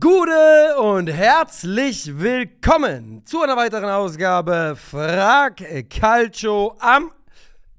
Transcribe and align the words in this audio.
Gute 0.00 0.76
und 0.78 1.08
herzlich 1.08 2.20
willkommen 2.20 3.24
zu 3.24 3.42
einer 3.42 3.56
weiteren 3.56 3.88
Ausgabe 3.88 4.76
Frag 4.76 5.62
Calcio 5.88 6.76
am 6.78 7.10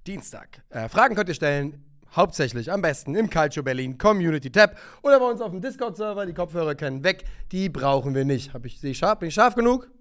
Dienstag. 0.07 0.63
Äh, 0.69 0.89
Fragen 0.89 1.15
könnt 1.15 1.29
ihr 1.29 1.35
stellen, 1.35 1.85
hauptsächlich 2.15 2.71
am 2.71 2.81
besten 2.81 3.13
im 3.15 3.29
Calcio 3.29 3.61
Berlin 3.61 3.95
Community 3.97 4.51
Tab 4.51 4.75
oder 5.03 5.19
bei 5.19 5.27
uns 5.27 5.39
auf 5.39 5.51
dem 5.51 5.61
Discord-Server. 5.61 6.25
Die 6.25 6.33
Kopfhörer 6.33 6.73
können 6.73 7.03
weg, 7.03 7.25
die 7.51 7.69
brauchen 7.69 8.15
wir 8.15 8.25
nicht. 8.25 8.53
Hab 8.53 8.65
ich, 8.65 8.79
scharf, 8.97 9.19
bin 9.19 9.29
ich 9.29 9.35
scharf 9.35 9.53
genug? 9.53 9.91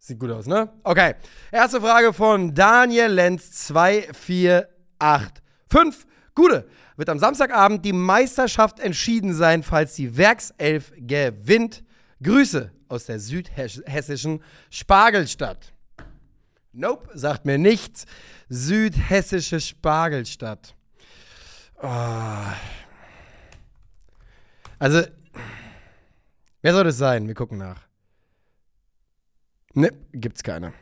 Sieht 0.00 0.18
gut 0.18 0.32
aus, 0.32 0.46
ne? 0.46 0.72
Okay. 0.82 1.14
Erste 1.52 1.80
Frage 1.80 2.12
von 2.12 2.54
Daniel 2.54 3.12
Lenz 3.12 3.52
2485. 3.52 6.13
Gute 6.34 6.68
wird 6.96 7.08
am 7.08 7.18
Samstagabend 7.18 7.84
die 7.84 7.92
Meisterschaft 7.92 8.80
entschieden 8.80 9.34
sein, 9.34 9.62
falls 9.62 9.94
die 9.94 10.16
Werkself 10.16 10.92
gewinnt. 10.96 11.84
Grüße 12.22 12.72
aus 12.88 13.06
der 13.06 13.20
südhessischen 13.20 14.42
Spargelstadt. 14.70 15.72
Nope, 16.72 17.08
sagt 17.16 17.44
mir 17.44 17.58
nichts. 17.58 18.06
Südhessische 18.48 19.60
Spargelstadt. 19.60 20.74
Oh. 21.80 22.52
Also, 24.78 25.02
wer 26.62 26.72
soll 26.72 26.84
das 26.84 26.98
sein? 26.98 27.28
Wir 27.28 27.34
gucken 27.34 27.58
nach. 27.58 27.86
Ne, 29.74 29.90
gibt's 30.12 30.42
keine. 30.42 30.72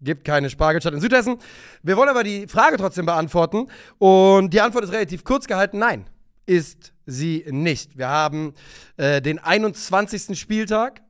Gibt 0.00 0.24
keine 0.24 0.48
Spargelstadt 0.48 0.94
in 0.94 1.00
Südhessen. 1.00 1.38
Wir 1.82 1.96
wollen 1.96 2.08
aber 2.08 2.22
die 2.22 2.46
Frage 2.46 2.76
trotzdem 2.76 3.06
beantworten. 3.06 3.66
Und 3.98 4.54
die 4.54 4.60
Antwort 4.60 4.84
ist 4.84 4.92
relativ 4.92 5.24
kurz 5.24 5.46
gehalten. 5.46 5.78
Nein, 5.78 6.06
ist 6.46 6.92
sie 7.04 7.44
nicht. 7.48 7.98
Wir 7.98 8.08
haben 8.08 8.54
äh, 8.96 9.20
den 9.20 9.40
21. 9.40 10.38
Spieltag, 10.38 11.02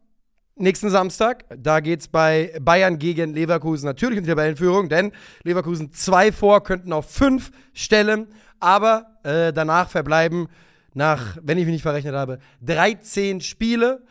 nächsten 0.56 0.88
Samstag. 0.88 1.44
Da 1.54 1.80
geht 1.80 2.00
es 2.00 2.08
bei 2.08 2.58
Bayern 2.62 2.98
gegen 2.98 3.34
Leverkusen 3.34 3.84
natürlich 3.84 4.18
in 4.18 4.24
die 4.24 4.30
Tabellenführung, 4.30 4.88
denn 4.88 5.12
Leverkusen 5.42 5.92
zwei 5.92 6.32
vor, 6.32 6.62
könnten 6.62 6.92
auf 6.92 7.10
fünf 7.10 7.50
stellen. 7.74 8.28
Aber 8.58 9.18
äh, 9.22 9.52
danach 9.52 9.90
verbleiben 9.90 10.48
nach, 10.94 11.36
wenn 11.42 11.58
ich 11.58 11.66
mich 11.66 11.74
nicht 11.74 11.82
verrechnet 11.82 12.14
habe, 12.14 12.38
13 12.62 13.42
Spiele. 13.42 14.02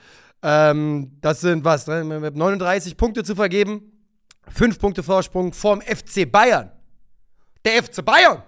Ähm, 0.44 1.18
das 1.22 1.42
sind 1.42 1.64
was, 1.66 1.88
39 1.88 2.96
Punkte 2.96 3.24
zu 3.24 3.36
vergeben. 3.36 3.97
Fünf 4.50 4.80
Punkte 4.80 5.04
Vorsprung 5.04 5.54
vorm 5.54 5.82
FC 5.82 6.30
Bayern. 6.32 6.72
Der 7.66 7.84
FC 7.84 8.04
Bayern! 8.04 8.44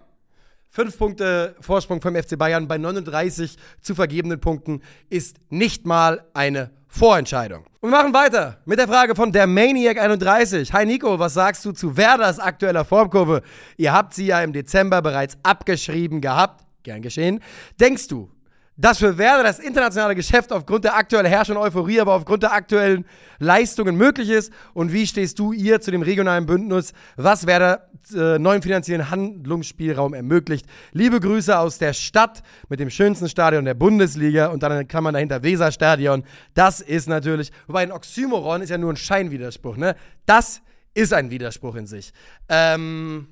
Fünf 0.72 0.98
Punkte 0.98 1.56
Vorsprung 1.62 2.00
vom 2.00 2.16
FC 2.16 2.38
Bayern 2.38 2.68
bei 2.68 2.78
39 2.78 3.58
zu 3.82 3.96
vergebenen 3.96 4.40
Punkten 4.40 4.82
ist 5.10 5.38
nicht 5.50 5.86
mal 5.86 6.24
eine 6.34 6.72
Vorentscheidung. 6.88 7.66
Und 7.82 7.90
wir 7.90 7.98
machen 7.98 8.14
weiter 8.14 8.60
mit 8.66 8.78
der 8.78 8.88
Frage 8.88 9.16
von 9.16 9.32
der 9.32 9.48
Maniac 9.48 10.00
31. 10.00 10.72
Hi 10.74 10.86
Nico, 10.86 11.18
was 11.18 11.34
sagst 11.34 11.66
du 11.66 11.72
zu 11.72 11.98
Werders 11.98 12.40
aktueller 12.40 12.86
Formkurve? 12.86 13.42
Ihr 13.78 13.94
habt 13.94 14.14
sie 14.14 14.28
ja 14.28 14.42
im 14.42 14.54
Dezember 14.54 15.02
bereits 15.02 15.38
abgeschrieben 15.44 16.22
gehabt. 16.22 16.66
Gern 16.84 17.02
geschehen. 17.02 17.42
Denkst 17.80 18.08
du, 18.08 18.30
dass 18.80 19.00
für 19.00 19.18
Werder 19.18 19.44
das 19.44 19.60
internationale 19.60 20.16
Geschäft 20.16 20.54
aufgrund 20.54 20.86
der 20.86 20.96
aktuellen 20.96 21.26
Herrschung 21.26 21.58
Euphorie, 21.58 22.00
aber 22.00 22.14
aufgrund 22.14 22.44
der 22.44 22.54
aktuellen 22.54 23.06
Leistungen 23.38 23.98
möglich 23.98 24.30
ist? 24.30 24.54
Und 24.74 24.94
wie 24.94 25.06
stehst 25.06 25.38
du 25.38 25.52
ihr 25.52 25.82
zu 25.82 25.92
dem 25.92 26.02
regionalen 26.02 26.46
Bündnis, 26.46 26.94
was 27.18 27.46
Werder 27.46 27.90
äh, 28.16 28.40
neuen 28.40 28.62
finanziellen 28.62 29.10
Handlungsspielraum 29.10 30.14
ermöglicht? 30.14 30.66
Liebe 30.94 31.20
Grüße 31.20 31.60
aus 31.60 31.78
der 31.78 31.92
Stadt 31.92 32.42
mit 32.70 32.80
dem 32.80 32.90
schönsten 32.90 33.28
Stadion 33.28 33.66
der 33.66 33.74
Bundesliga 33.74 34.48
und 34.48 34.64
dann 34.64 34.88
kann 34.88 35.04
man 35.04 35.14
dahinter 35.14 35.44
Weserstadion. 35.44 36.24
Das 36.54 36.80
ist 36.80 37.10
natürlich, 37.10 37.52
wobei 37.68 37.82
ein 37.82 37.92
Oxymoron 37.92 38.62
ist 38.62 38.70
ja 38.70 38.78
nur 38.78 38.94
ein 38.94 38.98
Scheinwiderspruch, 38.98 39.76
ne? 39.76 39.98
Das 40.26 40.62
ist 40.94 41.14
ein 41.14 41.30
Widerspruch 41.30 41.76
in 41.76 41.86
sich. 41.86 42.14
Ähm, 42.48 43.28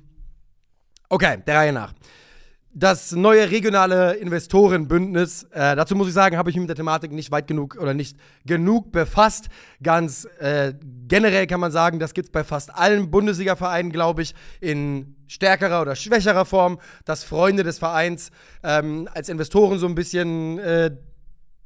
okay, 1.08 1.38
der 1.46 1.56
Reihe 1.56 1.72
nach 1.72 1.94
das 2.72 3.12
neue 3.12 3.50
regionale 3.50 4.14
Investorenbündnis. 4.14 5.44
Äh, 5.50 5.74
dazu 5.74 5.96
muss 5.96 6.08
ich 6.08 6.14
sagen, 6.14 6.36
habe 6.36 6.50
ich 6.50 6.56
mich 6.56 6.62
mit 6.62 6.68
der 6.68 6.76
Thematik 6.76 7.12
nicht 7.12 7.30
weit 7.30 7.46
genug 7.46 7.76
oder 7.80 7.94
nicht 7.94 8.16
genug 8.44 8.92
befasst. 8.92 9.48
Ganz 9.82 10.26
äh, 10.38 10.74
generell 11.08 11.46
kann 11.46 11.60
man 11.60 11.72
sagen, 11.72 11.98
das 11.98 12.14
gibt 12.14 12.26
es 12.26 12.32
bei 12.32 12.44
fast 12.44 12.74
allen 12.74 13.10
Bundesliga-Vereinen, 13.10 13.90
glaube 13.90 14.22
ich, 14.22 14.34
in 14.60 15.16
stärkerer 15.26 15.82
oder 15.82 15.96
schwächerer 15.96 16.44
Form, 16.44 16.78
dass 17.04 17.24
Freunde 17.24 17.62
des 17.62 17.78
Vereins 17.78 18.30
ähm, 18.62 19.08
als 19.12 19.28
Investoren 19.28 19.78
so 19.78 19.86
ein 19.86 19.94
bisschen 19.94 20.58
äh, 20.58 20.90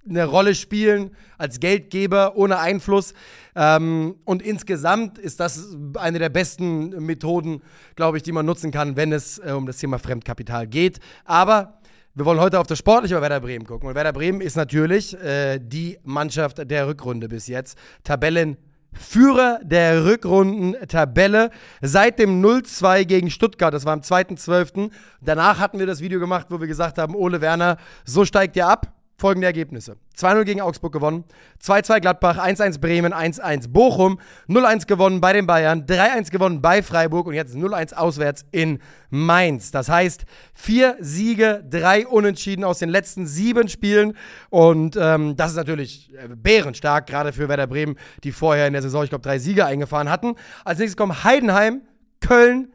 eine 0.08 0.24
Rolle 0.24 0.54
spielen 0.54 1.14
als 1.38 1.60
Geldgeber 1.60 2.36
ohne 2.36 2.58
Einfluss. 2.58 3.14
Ähm, 3.54 4.16
und 4.24 4.42
insgesamt 4.42 5.18
ist 5.18 5.40
das 5.40 5.76
eine 5.98 6.18
der 6.18 6.28
besten 6.28 6.90
Methoden, 7.04 7.62
glaube 7.94 8.16
ich, 8.16 8.22
die 8.22 8.32
man 8.32 8.46
nutzen 8.46 8.70
kann, 8.70 8.96
wenn 8.96 9.12
es 9.12 9.38
äh, 9.38 9.52
um 9.52 9.66
das 9.66 9.78
Thema 9.78 9.98
Fremdkapital 9.98 10.66
geht. 10.66 10.98
Aber 11.24 11.78
wir 12.14 12.24
wollen 12.24 12.40
heute 12.40 12.60
auf 12.60 12.66
das 12.66 12.78
Sportliche 12.78 13.14
bei 13.14 13.22
Werder 13.22 13.40
Bremen 13.40 13.66
gucken. 13.66 13.88
Und 13.88 13.94
Werder 13.94 14.12
Bremen 14.12 14.40
ist 14.40 14.56
natürlich 14.56 15.18
äh, 15.22 15.58
die 15.58 15.98
Mannschaft 16.04 16.70
der 16.70 16.86
Rückrunde 16.86 17.28
bis 17.28 17.46
jetzt. 17.46 17.78
Tabellenführer 18.04 19.60
der 19.62 20.04
Rückrundentabelle 20.04 21.50
seit 21.80 22.18
dem 22.18 22.42
0-2 22.44 23.04
gegen 23.04 23.30
Stuttgart. 23.30 23.72
Das 23.72 23.84
war 23.86 23.94
am 23.94 24.00
2.12. 24.00 24.90
Danach 25.20 25.58
hatten 25.58 25.78
wir 25.78 25.86
das 25.86 26.00
Video 26.00 26.20
gemacht, 26.20 26.48
wo 26.50 26.60
wir 26.60 26.66
gesagt 26.66 26.98
haben, 26.98 27.14
Ole 27.14 27.40
Werner, 27.40 27.78
so 28.04 28.24
steigt 28.24 28.56
ihr 28.56 28.66
ab 28.66 28.92
folgende 29.22 29.46
Ergebnisse. 29.46 29.98
2-0 30.18 30.42
gegen 30.42 30.60
Augsburg 30.60 30.92
gewonnen, 30.92 31.22
2-2 31.62 32.00
Gladbach, 32.00 32.38
1-1 32.38 32.80
Bremen, 32.80 33.14
1-1 33.14 33.68
Bochum, 33.68 34.18
0-1 34.48 34.88
gewonnen 34.88 35.20
bei 35.20 35.32
den 35.32 35.46
Bayern, 35.46 35.86
3-1 35.86 36.32
gewonnen 36.32 36.60
bei 36.60 36.82
Freiburg 36.82 37.28
und 37.28 37.34
jetzt 37.34 37.54
0-1 37.54 37.94
auswärts 37.94 38.44
in 38.50 38.80
Mainz. 39.10 39.70
Das 39.70 39.88
heißt, 39.88 40.24
vier 40.54 40.96
Siege, 40.98 41.64
drei 41.70 42.04
Unentschieden 42.04 42.64
aus 42.64 42.80
den 42.80 42.88
letzten 42.88 43.28
sieben 43.28 43.68
Spielen 43.68 44.16
und 44.50 44.96
ähm, 45.00 45.36
das 45.36 45.52
ist 45.52 45.56
natürlich 45.56 46.12
äh, 46.14 46.26
bärenstark, 46.26 47.06
gerade 47.06 47.32
für 47.32 47.48
Werder 47.48 47.68
Bremen, 47.68 47.96
die 48.24 48.32
vorher 48.32 48.66
in 48.66 48.72
der 48.72 48.82
Saison, 48.82 49.04
ich 49.04 49.10
glaube, 49.10 49.22
drei 49.22 49.38
Siege 49.38 49.64
eingefahren 49.64 50.10
hatten. 50.10 50.34
Als 50.64 50.80
nächstes 50.80 50.96
kommen 50.96 51.22
Heidenheim, 51.22 51.82
Köln, 52.18 52.72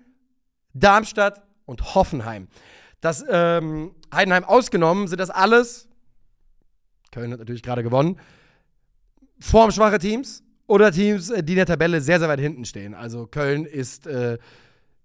Darmstadt 0.74 1.44
und 1.66 1.94
Hoffenheim. 1.94 2.48
Das 3.02 3.26
ähm, 3.30 3.92
Heidenheim 4.16 4.46
ausgenommen 4.46 5.10
sind 5.10 5.20
das 5.20 5.30
alles 5.30 5.87
Köln 7.18 7.32
hat 7.32 7.40
natürlich 7.40 7.64
gerade 7.64 7.82
gewonnen. 7.82 8.20
Formschwache 9.40 9.98
Teams 9.98 10.44
oder 10.68 10.92
Teams, 10.92 11.32
äh, 11.32 11.42
die 11.42 11.54
in 11.54 11.58
der 11.58 11.66
Tabelle 11.66 12.00
sehr, 12.00 12.20
sehr 12.20 12.30
weit 12.30 12.40
hinten 12.40 12.64
stehen. 12.64 12.94
Also 12.94 13.26
Köln 13.26 13.66
ist 13.66 14.06
äh, 14.06 14.38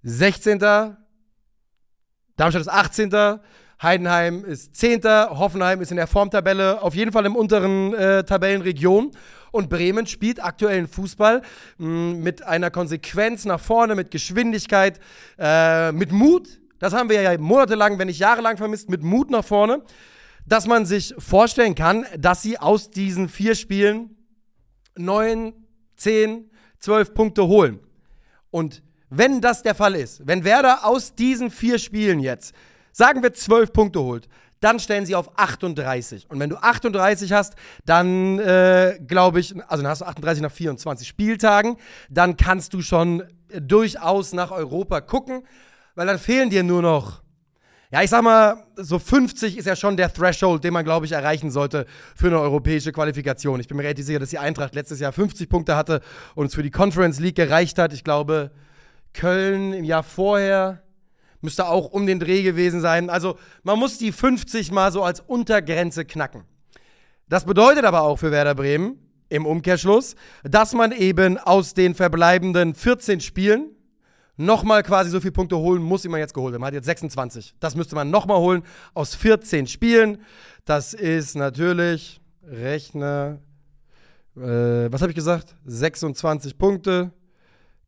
16. 0.02 0.58
Darmstadt 0.58 2.60
ist 2.60 2.68
18. 2.68 3.40
Heidenheim 3.82 4.44
ist 4.44 4.76
10. 4.76 5.02
Hoffenheim 5.04 5.80
ist 5.80 5.90
in 5.90 5.96
der 5.96 6.06
Formtabelle 6.06 6.82
auf 6.82 6.94
jeden 6.94 7.12
Fall 7.12 7.24
im 7.24 7.34
unteren 7.34 7.94
äh, 7.94 8.24
Tabellenregion. 8.24 9.12
Und 9.50 9.70
Bremen 9.70 10.06
spielt 10.06 10.44
aktuellen 10.44 10.88
Fußball 10.88 11.40
mh, 11.78 11.88
mm, 11.88 12.22
mit 12.22 12.42
einer 12.42 12.70
Konsequenz 12.70 13.46
nach 13.46 13.60
vorne, 13.60 13.94
mit 13.94 14.10
Geschwindigkeit, 14.10 15.00
äh, 15.38 15.92
mit 15.92 16.12
Mut. 16.12 16.60
Das 16.78 16.92
haben 16.92 17.08
wir 17.08 17.22
ja 17.22 17.38
monatelang, 17.38 17.98
wenn 17.98 18.08
nicht 18.08 18.18
jahrelang 18.18 18.58
vermisst, 18.58 18.90
mit 18.90 19.02
Mut 19.02 19.30
nach 19.30 19.44
vorne 19.44 19.82
dass 20.46 20.66
man 20.66 20.86
sich 20.86 21.14
vorstellen 21.18 21.74
kann, 21.74 22.06
dass 22.18 22.42
sie 22.42 22.58
aus 22.58 22.90
diesen 22.90 23.28
vier 23.28 23.54
Spielen 23.54 24.16
neun, 24.96 25.54
zehn, 25.96 26.50
zwölf 26.78 27.14
Punkte 27.14 27.46
holen. 27.46 27.80
Und 28.50 28.82
wenn 29.08 29.40
das 29.40 29.62
der 29.62 29.74
Fall 29.74 29.94
ist, 29.94 30.26
wenn 30.26 30.44
Werder 30.44 30.84
aus 30.86 31.14
diesen 31.14 31.50
vier 31.50 31.78
Spielen 31.78 32.20
jetzt, 32.20 32.54
sagen 32.92 33.22
wir 33.22 33.32
zwölf 33.32 33.72
Punkte 33.72 34.00
holt, 34.00 34.28
dann 34.60 34.78
stellen 34.78 35.04
sie 35.06 35.16
auf 35.16 35.38
38. 35.38 36.30
Und 36.30 36.38
wenn 36.38 36.48
du 36.48 36.56
38 36.56 37.32
hast, 37.32 37.54
dann 37.84 38.38
äh, 38.38 38.98
glaube 39.06 39.40
ich, 39.40 39.54
also 39.68 39.82
dann 39.82 39.90
hast 39.90 40.02
du 40.02 40.06
38 40.06 40.42
nach 40.42 40.52
24 40.52 41.06
Spieltagen, 41.06 41.76
dann 42.08 42.36
kannst 42.36 42.72
du 42.72 42.80
schon 42.80 43.24
durchaus 43.60 44.32
nach 44.32 44.52
Europa 44.52 45.00
gucken, 45.00 45.42
weil 45.94 46.06
dann 46.06 46.18
fehlen 46.18 46.48
dir 46.48 46.62
nur 46.62 46.80
noch 46.80 47.21
ja, 47.92 48.02
ich 48.02 48.08
sag 48.08 48.22
mal, 48.22 48.64
so 48.76 48.98
50 48.98 49.58
ist 49.58 49.66
ja 49.66 49.76
schon 49.76 49.98
der 49.98 50.10
Threshold, 50.10 50.64
den 50.64 50.72
man, 50.72 50.82
glaube 50.82 51.04
ich, 51.04 51.12
erreichen 51.12 51.50
sollte 51.50 51.84
für 52.16 52.28
eine 52.28 52.40
europäische 52.40 52.90
Qualifikation. 52.90 53.60
Ich 53.60 53.68
bin 53.68 53.76
mir 53.76 53.82
relativ 53.82 54.06
sicher, 54.06 54.18
dass 54.18 54.30
die 54.30 54.38
Eintracht 54.38 54.74
letztes 54.74 54.98
Jahr 54.98 55.12
50 55.12 55.46
Punkte 55.50 55.76
hatte 55.76 56.00
und 56.34 56.46
es 56.46 56.54
für 56.54 56.62
die 56.62 56.70
Conference 56.70 57.20
League 57.20 57.36
gereicht 57.36 57.76
hat. 57.76 57.92
Ich 57.92 58.02
glaube, 58.02 58.50
Köln 59.12 59.74
im 59.74 59.84
Jahr 59.84 60.02
vorher 60.02 60.82
müsste 61.42 61.66
auch 61.66 61.92
um 61.92 62.06
den 62.06 62.18
Dreh 62.18 62.42
gewesen 62.42 62.80
sein. 62.80 63.10
Also 63.10 63.36
man 63.62 63.78
muss 63.78 63.98
die 63.98 64.10
50 64.10 64.72
mal 64.72 64.90
so 64.90 65.02
als 65.02 65.20
Untergrenze 65.20 66.06
knacken. 66.06 66.44
Das 67.28 67.44
bedeutet 67.44 67.84
aber 67.84 68.02
auch 68.02 68.16
für 68.16 68.30
Werder 68.30 68.54
Bremen 68.54 68.96
im 69.28 69.44
Umkehrschluss, 69.44 70.14
dass 70.44 70.72
man 70.72 70.92
eben 70.92 71.36
aus 71.36 71.74
den 71.74 71.94
verbleibenden 71.94 72.74
14 72.74 73.20
Spielen 73.20 73.71
nochmal 74.44 74.82
quasi 74.82 75.10
so 75.10 75.20
viele 75.20 75.32
Punkte 75.32 75.56
holen 75.56 75.82
muss, 75.82 76.04
wie 76.04 76.08
man 76.08 76.20
jetzt 76.20 76.34
geholt 76.34 76.54
hat. 76.54 76.60
Man 76.60 76.68
hat 76.68 76.74
jetzt 76.74 76.86
26. 76.86 77.54
Das 77.60 77.74
müsste 77.74 77.94
man 77.94 78.10
nochmal 78.10 78.38
holen 78.38 78.62
aus 78.94 79.14
14 79.14 79.66
Spielen. 79.66 80.18
Das 80.64 80.94
ist 80.94 81.34
natürlich 81.34 82.20
Rechner. 82.44 83.38
Äh, 84.36 84.90
was 84.92 85.02
habe 85.02 85.10
ich 85.10 85.16
gesagt? 85.16 85.54
26 85.64 86.58
Punkte 86.58 87.12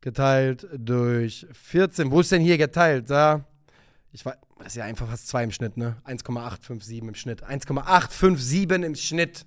geteilt 0.01 0.67
durch 0.75 1.47
14. 1.51 2.11
Wo 2.11 2.19
ist 2.19 2.31
denn 2.31 2.41
hier 2.41 2.57
geteilt? 2.57 3.09
Da. 3.09 3.45
Ich 4.11 4.25
weiß, 4.25 4.35
das 4.59 4.67
ist 4.67 4.75
ja 4.75 4.85
einfach 4.85 5.07
fast 5.07 5.27
2 5.27 5.43
im 5.43 5.51
Schnitt, 5.51 5.77
ne? 5.77 5.97
1,857 6.05 6.99
im 6.99 7.15
Schnitt. 7.15 7.43
1,857 7.43 8.83
im 8.83 8.95
Schnitt. 8.95 9.45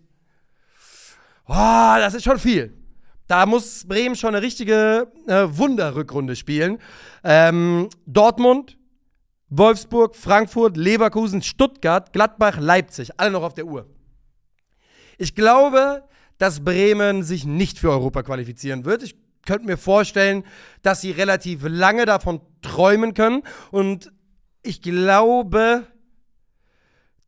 Oh, 1.47 1.55
das 1.99 2.15
ist 2.15 2.25
schon 2.25 2.39
viel. 2.39 2.78
Da 3.29 3.47
muss 3.47 3.87
Bremen 3.87 4.17
schon 4.17 4.35
eine 4.35 4.43
richtige 4.43 5.13
äh, 5.27 5.45
Wunderrückrunde 5.49 6.35
spielen. 6.35 6.79
Ähm, 7.23 7.91
Dortmund, 8.07 8.79
Wolfsburg, 9.51 10.17
Frankfurt, 10.17 10.77
Leverkusen, 10.77 11.43
Stuttgart, 11.43 12.13
Gladbach, 12.13 12.59
Leipzig. 12.59 13.11
Alle 13.19 13.31
noch 13.31 13.43
auf 13.43 13.55
der 13.55 13.67
Uhr. 13.67 13.87
Ich 15.19 15.35
glaube, 15.35 16.05
dass 16.39 16.65
Bremen 16.65 17.23
sich 17.23 17.45
nicht 17.45 17.79
für 17.79 17.91
Europa 17.91 18.23
qualifizieren 18.23 18.85
wird. 18.85 19.03
Ich 19.03 19.17
könnte 19.45 19.67
mir 19.67 19.77
vorstellen, 19.77 20.45
dass 20.83 21.01
sie 21.01 21.11
relativ 21.11 21.63
lange 21.67 22.07
davon 22.07 22.41
träumen 22.63 23.15
können. 23.15 23.43
Und 23.71 24.13
ich 24.63 24.81
glaube, 24.81 25.87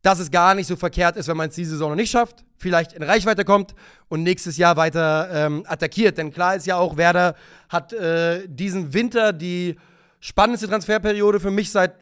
dass 0.01 0.19
es 0.19 0.31
gar 0.31 0.55
nicht 0.55 0.67
so 0.67 0.75
verkehrt 0.75 1.15
ist, 1.15 1.27
wenn 1.27 1.37
man 1.37 1.49
es 1.49 1.55
diese 1.55 1.71
Saison 1.71 1.91
noch 1.91 1.95
nicht 1.95 2.11
schafft, 2.11 2.43
vielleicht 2.57 2.93
in 2.93 3.03
Reichweite 3.03 3.45
kommt 3.45 3.75
und 4.07 4.23
nächstes 4.23 4.57
Jahr 4.57 4.75
weiter 4.77 5.29
ähm, 5.31 5.63
attackiert. 5.67 6.17
Denn 6.17 6.31
klar 6.31 6.55
ist 6.55 6.65
ja 6.65 6.77
auch, 6.77 6.97
Werder 6.97 7.35
hat 7.69 7.93
äh, 7.93 8.47
diesen 8.47 8.93
Winter 8.93 9.33
die 9.33 9.75
spannendste 10.19 10.67
Transferperiode 10.67 11.39
für 11.39 11.51
mich 11.51 11.71
seit, 11.71 11.93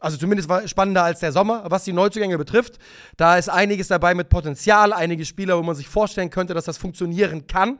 also 0.00 0.16
zumindest 0.16 0.48
war 0.48 0.66
spannender 0.68 1.04
als 1.04 1.20
der 1.20 1.32
Sommer, 1.32 1.64
was 1.68 1.84
die 1.84 1.92
Neuzugänge 1.92 2.36
betrifft. 2.36 2.78
Da 3.16 3.38
ist 3.38 3.48
einiges 3.48 3.88
dabei 3.88 4.14
mit 4.14 4.28
Potenzial, 4.28 4.92
einige 4.92 5.24
Spieler, 5.24 5.56
wo 5.56 5.62
man 5.62 5.76
sich 5.76 5.88
vorstellen 5.88 6.30
könnte, 6.30 6.54
dass 6.54 6.64
das 6.64 6.76
funktionieren 6.76 7.46
kann. 7.46 7.78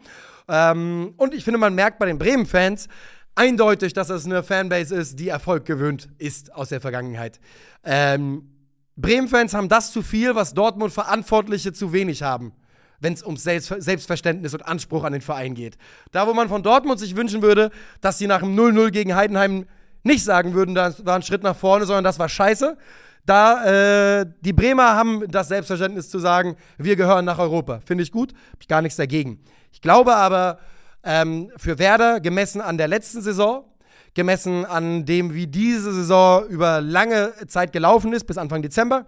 Ähm, 0.49 1.15
und 1.17 1.35
ich 1.35 1.45
finde, 1.45 1.59
man 1.59 1.75
merkt 1.75 1.99
bei 1.99 2.07
den 2.07 2.19
Bremen-Fans, 2.19 2.89
eindeutig, 3.35 3.93
dass 3.93 4.09
das 4.09 4.25
eine 4.25 4.43
Fanbase 4.43 4.95
ist, 4.95 5.19
die 5.19 5.29
Erfolg 5.29 5.65
gewöhnt 5.65 6.09
ist 6.19 6.55
aus 6.55 6.69
der 6.69 6.81
Vergangenheit. 6.81 7.41
Ähm, 7.85 8.49
Bremen-Fans 8.97 9.55
haben 9.55 9.69
das 9.69 9.93
zu 9.93 10.03
viel, 10.03 10.35
was 10.35 10.55
Dortmund-Verantwortliche 10.55 11.73
zu 11.73 11.93
wenig 11.93 12.23
haben, 12.23 12.53
wenn 13.01 13.15
es 13.15 13.25
Selbst 13.43 13.75
Selbstverständnis 13.79 14.55
und 14.55 14.67
Anspruch 14.67 15.05
an 15.05 15.13
den 15.13 15.23
Verein 15.23 15.55
geht. 15.55 15.77
Da, 16.11 16.27
wo 16.27 16.35
man 16.35 16.49
von 16.49 16.63
Dortmund 16.63 17.01
sich 17.01 17.17
wünschen 17.17 17.43
würde, 17.43 17.71
dass 18.01 18.19
sie 18.19 18.27
nach 18.27 18.41
dem 18.41 18.57
0-0 18.57 18.91
gegen 18.91 19.15
Heidenheim 19.15 19.67
nicht 20.03 20.25
sagen 20.25 20.55
würden, 20.55 20.75
das 20.75 21.05
war 21.07 21.17
ein 21.17 21.23
Schritt 21.23 21.43
nach 21.43 21.57
vorne, 21.57 21.87
sondern 21.87 22.05
das 22.05 22.19
war 22.19 22.29
scheiße. 22.29 22.77
Da, 23.25 24.21
äh, 24.21 24.27
die 24.41 24.53
Bremer 24.53 24.97
haben 24.97 25.31
das 25.31 25.49
Selbstverständnis 25.49 26.11
zu 26.11 26.19
sagen, 26.19 26.57
wir 26.77 26.97
gehören 26.97 27.25
nach 27.25 27.39
Europa. 27.39 27.81
Finde 27.85 28.03
ich 28.03 28.11
gut, 28.11 28.33
habe 28.33 28.59
ich 28.61 28.69
gar 28.69 28.83
nichts 28.83 28.97
dagegen. 28.97 29.41
Ich 29.73 29.81
glaube 29.81 30.15
aber, 30.15 30.59
ähm, 31.05 31.51
für 31.57 31.79
Werder, 31.79 32.21
gemessen 32.21 32.61
an 32.61 32.79
der 32.79 32.89
letzten 32.89 33.23
Saison, 33.23 33.65
gemessen 34.15 34.65
an 34.65 35.05
dem, 35.05 35.35
wie 35.35 35.47
diese 35.47 35.93
Saison 35.93 36.47
über 36.49 36.81
lange 36.81 37.33
Zeit 37.47 37.73
gelaufen 37.73 38.13
ist, 38.13 38.25
bis 38.25 38.39
Anfang 38.39 38.63
Dezember, 38.63 39.07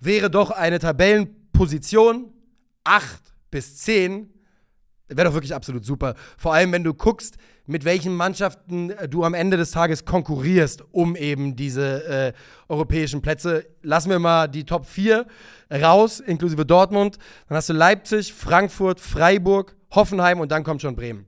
wäre 0.00 0.30
doch 0.30 0.50
eine 0.50 0.78
Tabellenposition 0.78 2.32
8 2.84 3.20
bis 3.50 3.76
10, 3.78 4.32
wäre 5.08 5.28
doch 5.28 5.34
wirklich 5.34 5.54
absolut 5.54 5.84
super. 5.84 6.14
Vor 6.38 6.54
allem, 6.54 6.72
wenn 6.72 6.84
du 6.84 6.94
guckst, 6.94 7.36
mit 7.66 7.84
welchen 7.84 8.14
Mannschaften 8.14 8.90
äh, 8.90 9.08
du 9.08 9.24
am 9.24 9.34
Ende 9.34 9.56
des 9.56 9.72
Tages 9.72 10.04
konkurrierst, 10.04 10.84
um 10.92 11.16
eben 11.16 11.56
diese 11.56 12.04
äh, 12.04 12.32
europäischen 12.68 13.22
Plätze. 13.22 13.66
Lassen 13.82 14.10
wir 14.10 14.18
mal 14.18 14.46
die 14.46 14.64
Top 14.64 14.86
4 14.86 15.26
raus, 15.70 16.20
inklusive 16.20 16.64
Dortmund. 16.64 17.18
Dann 17.48 17.56
hast 17.56 17.68
du 17.68 17.72
Leipzig, 17.72 18.32
Frankfurt, 18.32 19.00
Freiburg, 19.00 19.76
Hoffenheim 19.90 20.40
und 20.40 20.52
dann 20.52 20.64
kommt 20.64 20.82
schon 20.82 20.96
Bremen. 20.96 21.26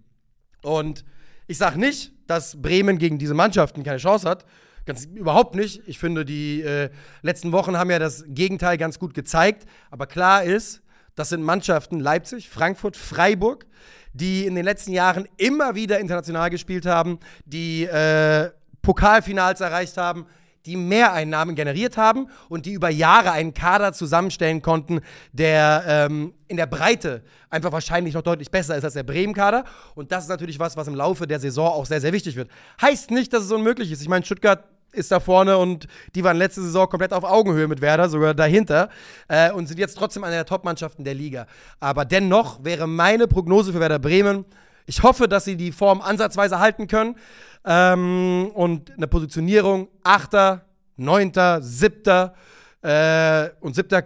Und 0.62 1.04
ich 1.48 1.58
sage 1.58 1.80
nicht, 1.80 2.12
dass 2.26 2.60
Bremen 2.60 2.98
gegen 2.98 3.18
diese 3.18 3.34
Mannschaften 3.34 3.82
keine 3.82 3.96
Chance 3.96 4.28
hat. 4.28 4.44
Ganz 4.84 5.06
überhaupt 5.06 5.54
nicht. 5.54 5.82
Ich 5.86 5.98
finde, 5.98 6.24
die 6.24 6.62
äh, 6.62 6.90
letzten 7.22 7.52
Wochen 7.52 7.76
haben 7.76 7.90
ja 7.90 7.98
das 7.98 8.24
Gegenteil 8.28 8.78
ganz 8.78 8.98
gut 8.98 9.14
gezeigt. 9.14 9.66
Aber 9.90 10.06
klar 10.06 10.44
ist, 10.44 10.82
das 11.14 11.30
sind 11.30 11.42
Mannschaften 11.42 12.00
Leipzig, 12.00 12.48
Frankfurt, 12.48 12.96
Freiburg, 12.96 13.66
die 14.12 14.46
in 14.46 14.54
den 14.54 14.64
letzten 14.64 14.92
Jahren 14.92 15.26
immer 15.36 15.74
wieder 15.74 15.98
international 15.98 16.50
gespielt 16.50 16.86
haben, 16.86 17.18
die 17.44 17.84
äh, 17.84 18.50
Pokalfinals 18.82 19.60
erreicht 19.60 19.96
haben, 19.96 20.26
die 20.66 20.76
Mehreinnahmen 20.76 21.54
generiert 21.54 21.96
haben 21.96 22.28
und 22.48 22.66
die 22.66 22.72
über 22.72 22.90
Jahre 22.90 23.32
einen 23.32 23.54
Kader 23.54 23.92
zusammenstellen 23.92 24.62
konnten, 24.62 25.00
der 25.32 25.84
ähm, 25.86 26.34
in 26.46 26.56
der 26.56 26.66
Breite 26.66 27.22
einfach 27.50 27.72
wahrscheinlich 27.72 28.14
noch 28.14 28.22
deutlich 28.22 28.50
besser 28.50 28.76
ist 28.76 28.84
als 28.84 28.94
der 28.94 29.02
Bremen-Kader. 29.02 29.64
Und 29.94 30.12
das 30.12 30.24
ist 30.24 30.30
natürlich 30.30 30.58
was, 30.58 30.76
was 30.76 30.88
im 30.88 30.94
Laufe 30.94 31.26
der 31.26 31.40
Saison 31.40 31.68
auch 31.68 31.86
sehr, 31.86 32.00
sehr 32.00 32.12
wichtig 32.12 32.36
wird. 32.36 32.50
Heißt 32.80 33.10
nicht, 33.10 33.32
dass 33.32 33.44
es 33.44 33.52
unmöglich 33.52 33.90
ist. 33.92 34.02
Ich 34.02 34.08
meine, 34.08 34.24
Stuttgart 34.24 34.64
ist 34.92 35.12
da 35.12 35.20
vorne 35.20 35.58
und 35.58 35.86
die 36.14 36.24
waren 36.24 36.36
letzte 36.36 36.62
Saison 36.62 36.88
komplett 36.88 37.12
auf 37.12 37.24
Augenhöhe 37.24 37.68
mit 37.68 37.80
Werder, 37.80 38.08
sogar 38.08 38.34
dahinter 38.34 38.88
äh, 39.28 39.52
und 39.52 39.66
sind 39.66 39.78
jetzt 39.78 39.96
trotzdem 39.96 40.24
eine 40.24 40.36
der 40.36 40.46
Top-Mannschaften 40.46 41.04
der 41.04 41.14
Liga. 41.14 41.46
Aber 41.78 42.04
dennoch 42.04 42.64
wäre 42.64 42.86
meine 42.86 43.28
Prognose 43.28 43.72
für 43.72 43.80
Werder 43.80 43.98
Bremen, 43.98 44.44
ich 44.88 45.02
hoffe, 45.02 45.28
dass 45.28 45.44
sie 45.44 45.56
die 45.56 45.70
Form 45.70 46.00
ansatzweise 46.00 46.58
halten 46.58 46.86
können 46.86 47.16
ähm, 47.64 48.50
und 48.54 48.90
eine 48.96 49.06
Positionierung 49.06 49.88
Achter, 50.02 50.64
Neunter, 50.96 51.60
Siebter 51.62 52.34
äh, 52.80 53.50
und 53.60 53.74
Siebter 53.74 54.04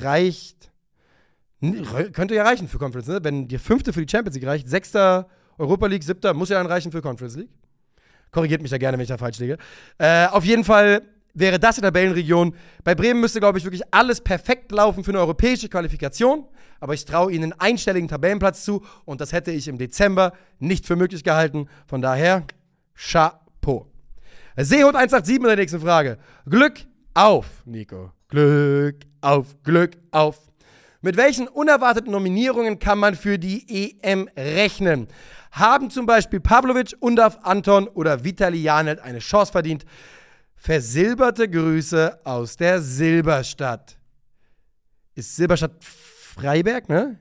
reicht, 0.00 0.70
könnte 2.12 2.36
ja 2.36 2.44
reichen 2.44 2.68
für 2.68 2.78
Conference, 2.78 3.08
ne? 3.08 3.18
Wenn 3.22 3.48
die 3.48 3.58
Fünfte 3.58 3.92
für 3.92 4.04
die 4.04 4.10
Champions 4.10 4.36
League 4.36 4.46
reicht, 4.46 4.68
Sechster 4.68 5.28
Europa 5.58 5.86
League, 5.88 6.04
Siebter 6.04 6.32
muss 6.32 6.48
ja 6.48 6.58
dann 6.58 6.66
reichen 6.66 6.92
für 6.92 7.02
Conference 7.02 7.34
League. 7.34 7.50
Korrigiert 8.30 8.62
mich 8.62 8.70
da 8.70 8.78
gerne, 8.78 8.96
wenn 8.96 9.02
ich 9.02 9.08
da 9.08 9.18
falsch 9.18 9.40
liege. 9.40 9.58
Äh, 9.98 10.26
auf 10.26 10.44
jeden 10.44 10.62
Fall 10.62 11.02
wäre 11.38 11.58
das 11.58 11.76
die 11.76 11.82
Tabellenregion. 11.82 12.54
Bei 12.84 12.94
Bremen 12.94 13.20
müsste, 13.20 13.40
glaube 13.40 13.58
ich, 13.58 13.64
wirklich 13.64 13.82
alles 13.90 14.20
perfekt 14.20 14.72
laufen 14.72 15.04
für 15.04 15.10
eine 15.10 15.20
europäische 15.20 15.68
Qualifikation. 15.68 16.46
Aber 16.80 16.94
ich 16.94 17.04
traue 17.04 17.32
ihnen 17.32 17.52
einen 17.52 17.60
einstelligen 17.60 18.08
Tabellenplatz 18.08 18.64
zu 18.64 18.84
und 19.04 19.20
das 19.20 19.32
hätte 19.32 19.50
ich 19.50 19.68
im 19.68 19.78
Dezember 19.78 20.32
nicht 20.58 20.86
für 20.86 20.96
möglich 20.96 21.24
gehalten. 21.24 21.68
Von 21.86 22.02
daher, 22.02 22.44
Chapeau. 22.94 23.86
Seehund 24.56 24.96
187 24.96 25.40
mit 25.40 25.48
der 25.50 25.56
nächsten 25.56 25.80
Frage. 25.80 26.18
Glück 26.48 26.80
auf, 27.14 27.46
Nico. 27.64 28.12
Glück 28.28 28.96
auf, 29.20 29.56
Glück 29.62 29.96
auf. 30.10 30.38
Mit 31.00 31.16
welchen 31.16 31.46
unerwarteten 31.46 32.10
Nominierungen 32.10 32.78
kann 32.78 32.98
man 32.98 33.14
für 33.14 33.38
die 33.38 33.94
EM 34.02 34.28
rechnen? 34.36 35.06
Haben 35.52 35.90
zum 35.90 36.06
Beispiel 36.06 36.40
Pavlovic, 36.40 36.94
Undaf, 37.00 37.38
Anton 37.42 37.88
oder 37.88 38.24
Vitali 38.24 38.60
Janet 38.60 39.00
eine 39.00 39.20
Chance 39.20 39.52
verdient? 39.52 39.84
Versilberte 40.58 41.48
Grüße 41.48 42.18
aus 42.24 42.56
der 42.56 42.82
Silberstadt. 42.82 43.96
Ist 45.14 45.36
Silberstadt 45.36 45.72
Freiberg, 45.82 46.88
ne? 46.88 47.18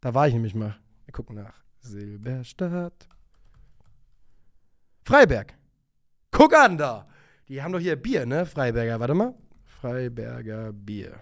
Da 0.00 0.12
war 0.12 0.26
ich 0.26 0.34
nämlich 0.34 0.54
mal. 0.54 0.76
Wir 1.04 1.12
gucken 1.12 1.36
nach. 1.36 1.54
Silberstadt. 1.80 3.08
Freiberg. 5.04 5.54
Guck 6.32 6.54
an 6.54 6.76
da. 6.76 7.06
Die 7.48 7.62
haben 7.62 7.72
doch 7.72 7.78
hier 7.78 7.96
Bier, 7.96 8.26
ne? 8.26 8.46
Freiberger. 8.46 8.98
Warte 8.98 9.14
mal. 9.14 9.34
Freiberger 9.64 10.72
Bier. 10.72 11.20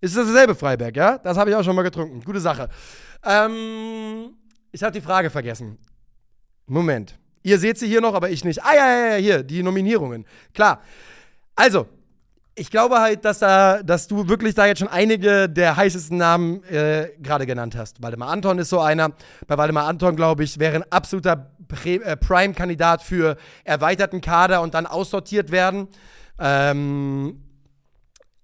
Ist 0.00 0.16
das 0.16 0.26
dasselbe 0.26 0.54
Freiberg, 0.54 0.96
ja? 0.96 1.18
Das 1.18 1.36
habe 1.36 1.50
ich 1.50 1.56
auch 1.56 1.64
schon 1.64 1.76
mal 1.76 1.82
getrunken. 1.82 2.22
Gute 2.22 2.40
Sache. 2.40 2.68
Ähm, 3.22 4.36
ich 4.72 4.82
habe 4.82 4.92
die 4.92 5.00
Frage 5.00 5.30
vergessen. 5.30 5.78
Moment. 6.66 7.18
Ihr 7.44 7.58
seht 7.58 7.78
sie 7.78 7.86
hier 7.86 8.00
noch, 8.00 8.14
aber 8.14 8.30
ich 8.30 8.42
nicht. 8.42 8.64
Ah, 8.64 8.74
ja, 8.74 8.88
ja, 8.88 9.06
ja, 9.10 9.16
hier, 9.16 9.42
die 9.42 9.62
Nominierungen. 9.62 10.24
Klar. 10.54 10.80
Also, 11.54 11.86
ich 12.54 12.70
glaube 12.70 13.00
halt, 13.00 13.24
dass, 13.26 13.40
da, 13.40 13.82
dass 13.82 14.08
du 14.08 14.28
wirklich 14.28 14.54
da 14.54 14.64
jetzt 14.64 14.78
schon 14.78 14.88
einige 14.88 15.46
der 15.48 15.76
heißesten 15.76 16.16
Namen 16.16 16.64
äh, 16.64 17.10
gerade 17.20 17.44
genannt 17.44 17.76
hast. 17.76 18.02
Waldemar 18.02 18.30
Anton 18.30 18.58
ist 18.58 18.70
so 18.70 18.80
einer. 18.80 19.10
Bei 19.46 19.58
Waldemar 19.58 19.86
Anton, 19.86 20.16
glaube 20.16 20.42
ich, 20.42 20.58
wäre 20.58 20.76
ein 20.76 20.90
absoluter 20.90 21.52
äh, 21.84 22.16
Prime-Kandidat 22.16 23.02
für 23.02 23.36
erweiterten 23.62 24.22
Kader 24.22 24.62
und 24.62 24.72
dann 24.72 24.86
aussortiert 24.86 25.50
werden. 25.50 25.88
Ähm, 26.38 27.42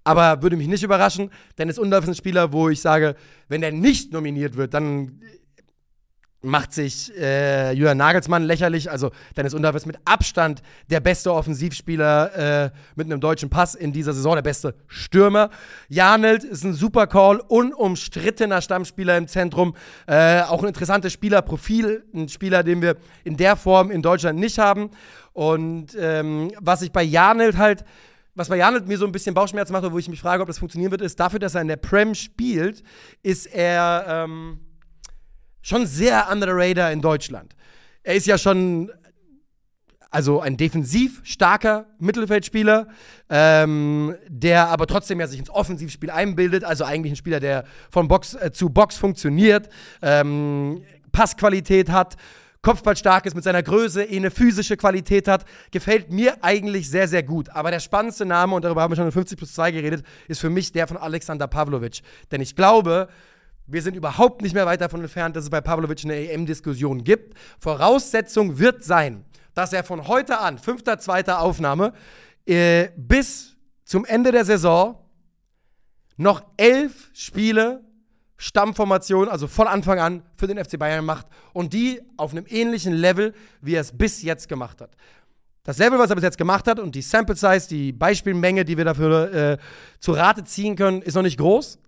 aber 0.04 0.42
würde 0.42 0.56
mich 0.56 0.68
nicht 0.68 0.82
überraschen. 0.82 1.30
Dennis 1.56 1.78
Undorf 1.78 2.04
ist 2.04 2.10
ein 2.10 2.14
Spieler, 2.16 2.52
wo 2.52 2.68
ich 2.68 2.82
sage, 2.82 3.16
wenn 3.48 3.62
er 3.62 3.72
nicht 3.72 4.12
nominiert 4.12 4.56
wird, 4.56 4.74
dann 4.74 5.22
macht 6.42 6.72
sich 6.72 7.14
äh, 7.16 7.72
Julian 7.72 7.98
Nagelsmann 7.98 8.44
lächerlich. 8.44 8.90
Also 8.90 9.10
Dennis 9.36 9.54
Undorf 9.54 9.76
ist 9.76 9.86
mit 9.86 9.98
Abstand 10.04 10.62
der 10.88 11.00
beste 11.00 11.32
Offensivspieler 11.32 12.64
äh, 12.64 12.70
mit 12.96 13.06
einem 13.06 13.20
deutschen 13.20 13.50
Pass 13.50 13.74
in 13.74 13.92
dieser 13.92 14.12
Saison, 14.12 14.34
der 14.34 14.42
beste 14.42 14.74
Stürmer. 14.86 15.50
Janelt 15.88 16.44
ist 16.44 16.64
ein 16.64 16.72
super 16.72 17.06
Call, 17.06 17.40
unumstrittener 17.40 18.62
Stammspieler 18.62 19.16
im 19.18 19.28
Zentrum. 19.28 19.74
Äh, 20.06 20.42
auch 20.42 20.62
ein 20.62 20.68
interessantes 20.68 21.12
Spielerprofil, 21.12 22.04
ein 22.14 22.28
Spieler, 22.28 22.62
den 22.62 22.80
wir 22.80 22.96
in 23.24 23.36
der 23.36 23.56
Form 23.56 23.90
in 23.90 24.02
Deutschland 24.02 24.38
nicht 24.38 24.58
haben. 24.58 24.90
Und 25.32 25.88
ähm, 25.98 26.50
was 26.60 26.82
ich 26.82 26.92
bei 26.92 27.02
Janelt 27.02 27.56
halt 27.56 27.84
was 28.36 28.48
bei 28.48 28.56
Janet 28.56 28.86
mir 28.86 28.96
so 28.96 29.04
ein 29.04 29.12
bisschen 29.12 29.34
Bauchschmerzen 29.34 29.72
macht, 29.72 29.90
wo 29.90 29.98
ich 29.98 30.08
mich 30.08 30.20
frage, 30.20 30.40
ob 30.40 30.46
das 30.46 30.58
funktionieren 30.58 30.92
wird, 30.92 31.02
ist, 31.02 31.18
dafür, 31.18 31.40
dass 31.40 31.56
er 31.56 31.62
in 31.62 31.68
der 31.68 31.76
Prem 31.76 32.14
spielt, 32.14 32.82
ist 33.22 33.46
er 33.46 34.04
ähm, 34.08 34.60
schon 35.62 35.86
sehr 35.86 36.28
under 36.30 36.46
the 36.46 36.52
radar 36.54 36.92
in 36.92 37.00
Deutschland. 37.00 37.54
Er 38.02 38.14
ist 38.14 38.26
ja 38.26 38.38
schon 38.38 38.90
also 40.10 40.40
ein 40.40 40.56
defensiv 40.56 41.20
starker 41.22 41.86
Mittelfeldspieler, 41.98 42.88
ähm, 43.28 44.16
der 44.28 44.68
aber 44.68 44.86
trotzdem 44.86 45.20
ja 45.20 45.26
sich 45.28 45.38
ins 45.38 45.50
Offensivspiel 45.50 46.10
einbildet. 46.10 46.64
Also 46.64 46.84
eigentlich 46.84 47.12
ein 47.12 47.16
Spieler, 47.16 47.38
der 47.38 47.64
von 47.90 48.08
Box 48.08 48.34
äh, 48.34 48.50
zu 48.52 48.70
Box 48.70 48.96
funktioniert, 48.96 49.68
ähm, 50.02 50.82
Passqualität 51.12 51.90
hat, 51.90 52.16
Kopfballstark 52.62 53.24
ist 53.24 53.34
mit 53.34 53.44
seiner 53.44 53.62
Größe, 53.62 54.04
eh 54.04 54.16
eine 54.16 54.30
physische 54.30 54.76
Qualität 54.76 55.28
hat, 55.28 55.46
gefällt 55.70 56.12
mir 56.12 56.44
eigentlich 56.44 56.90
sehr, 56.90 57.08
sehr 57.08 57.22
gut. 57.22 57.48
Aber 57.50 57.70
der 57.70 57.80
spannendste 57.80 58.26
Name, 58.26 58.54
und 58.54 58.64
darüber 58.64 58.82
haben 58.82 58.92
wir 58.92 58.96
schon 58.96 59.06
in 59.06 59.12
50 59.12 59.38
plus 59.38 59.54
2 59.54 59.70
geredet, 59.70 60.04
ist 60.28 60.40
für 60.40 60.50
mich 60.50 60.70
der 60.72 60.86
von 60.86 60.98
Alexander 60.98 61.46
Pavlovic. 61.46 62.02
Denn 62.30 62.42
ich 62.42 62.56
glaube, 62.56 63.08
wir 63.72 63.82
sind 63.82 63.96
überhaupt 63.96 64.42
nicht 64.42 64.54
mehr 64.54 64.66
weit 64.66 64.80
davon 64.80 65.00
entfernt, 65.00 65.36
dass 65.36 65.44
es 65.44 65.50
bei 65.50 65.60
Pavlovic 65.60 66.04
eine 66.04 66.30
EM-Diskussion 66.30 67.04
gibt. 67.04 67.34
Voraussetzung 67.58 68.58
wird 68.58 68.84
sein, 68.84 69.24
dass 69.54 69.72
er 69.72 69.84
von 69.84 70.08
heute 70.08 70.38
an, 70.38 70.58
5.2. 70.58 71.36
Aufnahme, 71.36 71.92
äh, 72.46 72.88
bis 72.96 73.56
zum 73.84 74.04
Ende 74.04 74.32
der 74.32 74.44
Saison 74.44 74.98
noch 76.16 76.42
elf 76.56 77.10
Spiele 77.12 77.84
Stammformation, 78.36 79.28
also 79.28 79.46
von 79.46 79.66
Anfang 79.66 79.98
an 79.98 80.22
für 80.34 80.46
den 80.46 80.62
FC 80.62 80.78
Bayern 80.78 81.04
macht 81.04 81.26
und 81.52 81.74
die 81.74 82.00
auf 82.16 82.32
einem 82.32 82.46
ähnlichen 82.48 82.94
Level, 82.94 83.34
wie 83.60 83.74
er 83.74 83.82
es 83.82 83.92
bis 83.92 84.22
jetzt 84.22 84.48
gemacht 84.48 84.80
hat. 84.80 84.90
Das 85.62 85.76
Level, 85.76 85.98
was 85.98 86.08
er 86.08 86.16
bis 86.16 86.24
jetzt 86.24 86.38
gemacht 86.38 86.66
hat 86.66 86.78
und 86.78 86.94
die 86.94 87.02
Sample 87.02 87.36
Size, 87.36 87.68
die 87.68 87.92
Beispielmenge, 87.92 88.64
die 88.64 88.78
wir 88.78 88.86
dafür 88.86 89.32
äh, 89.34 89.58
zu 89.98 90.12
Rate 90.12 90.44
ziehen 90.44 90.74
können, 90.74 91.02
ist 91.02 91.16
noch 91.16 91.22
nicht 91.22 91.38
groß. 91.38 91.78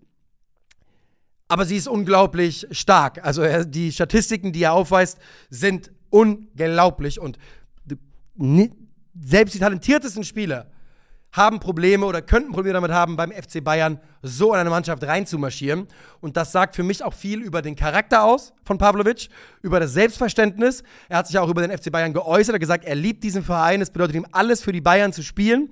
Aber 1.52 1.66
sie 1.66 1.76
ist 1.76 1.86
unglaublich 1.86 2.66
stark. 2.70 3.22
Also 3.22 3.42
er, 3.42 3.66
die 3.66 3.92
Statistiken, 3.92 4.52
die 4.52 4.62
er 4.62 4.72
aufweist, 4.72 5.18
sind 5.50 5.90
unglaublich. 6.08 7.20
Und 7.20 7.36
selbst 9.20 9.54
die 9.54 9.58
talentiertesten 9.58 10.24
Spieler 10.24 10.70
haben 11.30 11.60
Probleme 11.60 12.06
oder 12.06 12.22
könnten 12.22 12.52
Probleme 12.52 12.72
damit 12.72 12.90
haben, 12.92 13.16
beim 13.16 13.30
FC 13.30 13.62
Bayern 13.62 14.00
so 14.22 14.54
in 14.54 14.60
eine 14.60 14.70
Mannschaft 14.70 15.04
reinzumarschieren. 15.04 15.88
Und 16.22 16.38
das 16.38 16.52
sagt 16.52 16.74
für 16.74 16.84
mich 16.84 17.04
auch 17.04 17.12
viel 17.12 17.42
über 17.42 17.60
den 17.60 17.76
Charakter 17.76 18.24
aus 18.24 18.54
von 18.64 18.78
Pavlovic, 18.78 19.28
über 19.60 19.78
das 19.78 19.92
Selbstverständnis. 19.92 20.82
Er 21.10 21.18
hat 21.18 21.26
sich 21.26 21.38
auch 21.38 21.50
über 21.50 21.60
den 21.60 21.76
FC 21.76 21.92
Bayern 21.92 22.14
geäußert, 22.14 22.54
er 22.54 22.54
hat 22.54 22.60
gesagt, 22.60 22.84
er 22.86 22.94
liebt 22.94 23.22
diesen 23.22 23.44
Verein, 23.44 23.82
es 23.82 23.90
bedeutet 23.90 24.16
ihm 24.16 24.26
alles 24.32 24.62
für 24.62 24.72
die 24.72 24.80
Bayern 24.80 25.12
zu 25.12 25.22
spielen. 25.22 25.68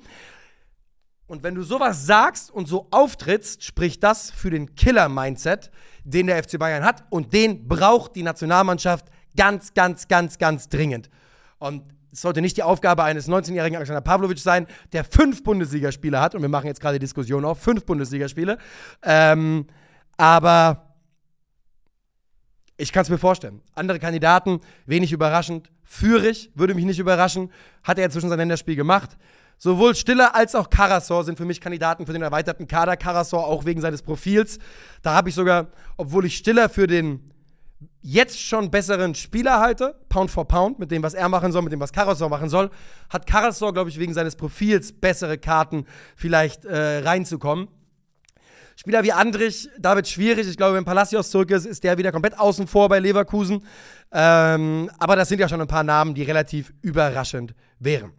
Und 1.30 1.44
wenn 1.44 1.54
du 1.54 1.62
sowas 1.62 2.06
sagst 2.06 2.50
und 2.50 2.66
so 2.66 2.88
auftrittst, 2.90 3.62
spricht 3.62 4.02
das 4.02 4.32
für 4.32 4.50
den 4.50 4.74
Killer-Mindset, 4.74 5.70
den 6.02 6.26
der 6.26 6.42
FC 6.42 6.58
Bayern 6.58 6.82
hat. 6.82 7.04
Und 7.08 7.32
den 7.32 7.68
braucht 7.68 8.16
die 8.16 8.24
Nationalmannschaft 8.24 9.06
ganz, 9.36 9.72
ganz, 9.72 10.08
ganz, 10.08 10.38
ganz 10.38 10.68
dringend. 10.68 11.08
Und 11.58 11.84
es 12.10 12.22
sollte 12.22 12.40
nicht 12.40 12.56
die 12.56 12.64
Aufgabe 12.64 13.04
eines 13.04 13.28
19-jährigen 13.28 13.76
Alexander 13.76 14.00
Pavlovic 14.00 14.40
sein, 14.40 14.66
der 14.92 15.04
fünf 15.04 15.44
Bundesligaspiele 15.44 16.20
hat. 16.20 16.34
Und 16.34 16.42
wir 16.42 16.48
machen 16.48 16.66
jetzt 16.66 16.80
gerade 16.80 16.98
die 16.98 17.04
Diskussion 17.04 17.44
auf 17.44 17.60
fünf 17.60 17.86
Bundesligaspiele. 17.86 18.58
Ähm, 19.04 19.68
aber 20.16 20.96
ich 22.76 22.92
kann 22.92 23.02
es 23.02 23.08
mir 23.08 23.18
vorstellen. 23.18 23.62
Andere 23.76 24.00
Kandidaten, 24.00 24.60
wenig 24.84 25.12
überraschend. 25.12 25.70
Führig, 25.84 26.50
würde 26.56 26.74
mich 26.74 26.86
nicht 26.86 26.98
überraschen. 26.98 27.52
Hat 27.84 28.00
er 28.00 28.06
inzwischen 28.06 28.30
sein 28.30 28.38
Länderspiel 28.38 28.74
gemacht. 28.74 29.16
Sowohl 29.62 29.94
Stiller 29.94 30.34
als 30.34 30.54
auch 30.54 30.70
Karasor 30.70 31.22
sind 31.22 31.36
für 31.36 31.44
mich 31.44 31.60
Kandidaten 31.60 32.06
für 32.06 32.14
den 32.14 32.22
erweiterten 32.22 32.66
Kader. 32.66 32.96
Karasor 32.96 33.46
auch 33.46 33.66
wegen 33.66 33.82
seines 33.82 34.00
Profils. 34.00 34.58
Da 35.02 35.12
habe 35.12 35.28
ich 35.28 35.34
sogar, 35.34 35.66
obwohl 35.98 36.24
ich 36.24 36.38
Stiller 36.38 36.70
für 36.70 36.86
den 36.86 37.30
jetzt 38.00 38.40
schon 38.40 38.70
besseren 38.70 39.14
Spieler 39.14 39.60
halte, 39.60 40.00
Pound 40.08 40.30
for 40.30 40.48
Pound, 40.48 40.78
mit 40.78 40.90
dem, 40.90 41.02
was 41.02 41.12
er 41.12 41.28
machen 41.28 41.52
soll, 41.52 41.60
mit 41.60 41.74
dem, 41.74 41.80
was 41.80 41.92
Karasor 41.92 42.30
machen 42.30 42.48
soll, 42.48 42.70
hat 43.10 43.26
Karasor, 43.26 43.74
glaube 43.74 43.90
ich, 43.90 43.98
wegen 43.98 44.14
seines 44.14 44.34
Profils 44.34 44.92
bessere 44.92 45.36
Karten, 45.36 45.84
vielleicht 46.16 46.64
äh, 46.64 47.00
reinzukommen. 47.00 47.68
Spieler 48.76 49.04
wie 49.04 49.12
Andrich, 49.12 49.68
da 49.78 49.94
wird 49.94 50.08
schwierig. 50.08 50.48
Ich 50.48 50.56
glaube, 50.56 50.74
wenn 50.74 50.86
Palacios 50.86 51.30
zurück 51.30 51.50
ist, 51.50 51.66
ist 51.66 51.84
der 51.84 51.98
wieder 51.98 52.12
komplett 52.12 52.38
außen 52.38 52.66
vor 52.66 52.88
bei 52.88 52.98
Leverkusen. 52.98 53.62
Ähm, 54.10 54.90
aber 54.98 55.16
das 55.16 55.28
sind 55.28 55.38
ja 55.38 55.50
schon 55.50 55.60
ein 55.60 55.68
paar 55.68 55.84
Namen, 55.84 56.14
die 56.14 56.22
relativ 56.22 56.72
überraschend 56.80 57.54
wären. 57.78 58.12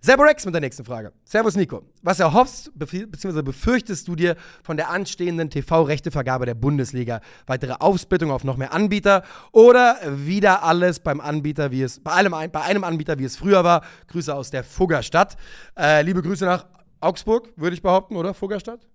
Serborex 0.00 0.44
mit 0.44 0.54
der 0.54 0.60
nächsten 0.60 0.84
Frage. 0.84 1.12
Servus 1.24 1.56
Nico. 1.56 1.82
Was 2.02 2.20
erhoffst 2.20 2.70
bzw. 2.74 3.42
befürchtest 3.42 4.06
du 4.08 4.14
dir 4.14 4.36
von 4.62 4.76
der 4.76 4.90
anstehenden 4.90 5.50
TV-Rechtevergabe 5.50 6.46
der 6.46 6.54
Bundesliga? 6.54 7.20
Weitere 7.46 7.72
Aufsplittung 7.72 8.30
auf 8.30 8.44
noch 8.44 8.56
mehr 8.56 8.72
Anbieter 8.72 9.24
oder 9.52 9.98
wieder 10.06 10.62
alles 10.62 11.00
beim 11.00 11.20
Anbieter, 11.20 11.70
wie 11.70 11.82
es 11.82 12.00
bei 12.00 12.12
allem 12.12 12.32
bei 12.52 12.62
einem 12.62 12.84
Anbieter, 12.84 13.18
wie 13.18 13.24
es 13.24 13.36
früher 13.36 13.64
war? 13.64 13.82
Grüße 14.08 14.34
aus 14.34 14.50
der 14.50 14.64
Fuggerstadt. 14.64 15.36
Äh, 15.76 16.02
liebe 16.02 16.22
Grüße 16.22 16.44
nach 16.44 16.66
Augsburg, 17.00 17.52
würde 17.56 17.74
ich 17.74 17.82
behaupten, 17.82 18.16
oder? 18.16 18.34
Fuggerstadt? 18.34 18.86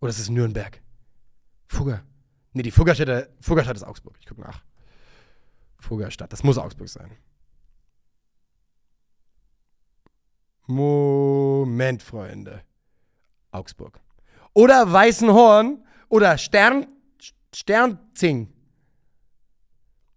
Oder 0.00 0.10
ist 0.10 0.18
es 0.18 0.28
Nürnberg? 0.28 0.80
Fugger. 1.68 2.02
Nee, 2.52 2.62
die 2.62 2.70
Fuggerstadt, 2.70 3.30
Fuggerstadt 3.40 3.76
ist 3.76 3.82
Augsburg. 3.82 4.16
Ich 4.20 4.26
gucke 4.26 4.40
nach. 4.40 4.62
Fuggerstadt, 5.78 6.32
das 6.32 6.42
muss 6.42 6.58
Augsburg 6.58 6.88
sein. 6.88 7.10
Moment, 10.66 12.02
Freunde. 12.02 12.62
Augsburg. 13.50 14.00
Oder 14.52 14.90
Weißenhorn 14.92 15.84
oder 16.08 16.38
Stern, 16.38 16.86
Sternzing. 17.54 18.52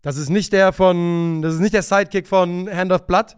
Das 0.01 0.17
ist 0.17 0.29
nicht 0.29 0.53
der 0.53 0.71
von, 0.71 1.41
das 1.41 1.55
ist 1.55 1.59
nicht 1.59 1.73
der 1.73 1.83
Sidekick 1.83 2.27
von 2.27 2.69
Hand 2.69 2.91
of 2.91 3.05
Blood, 3.05 3.37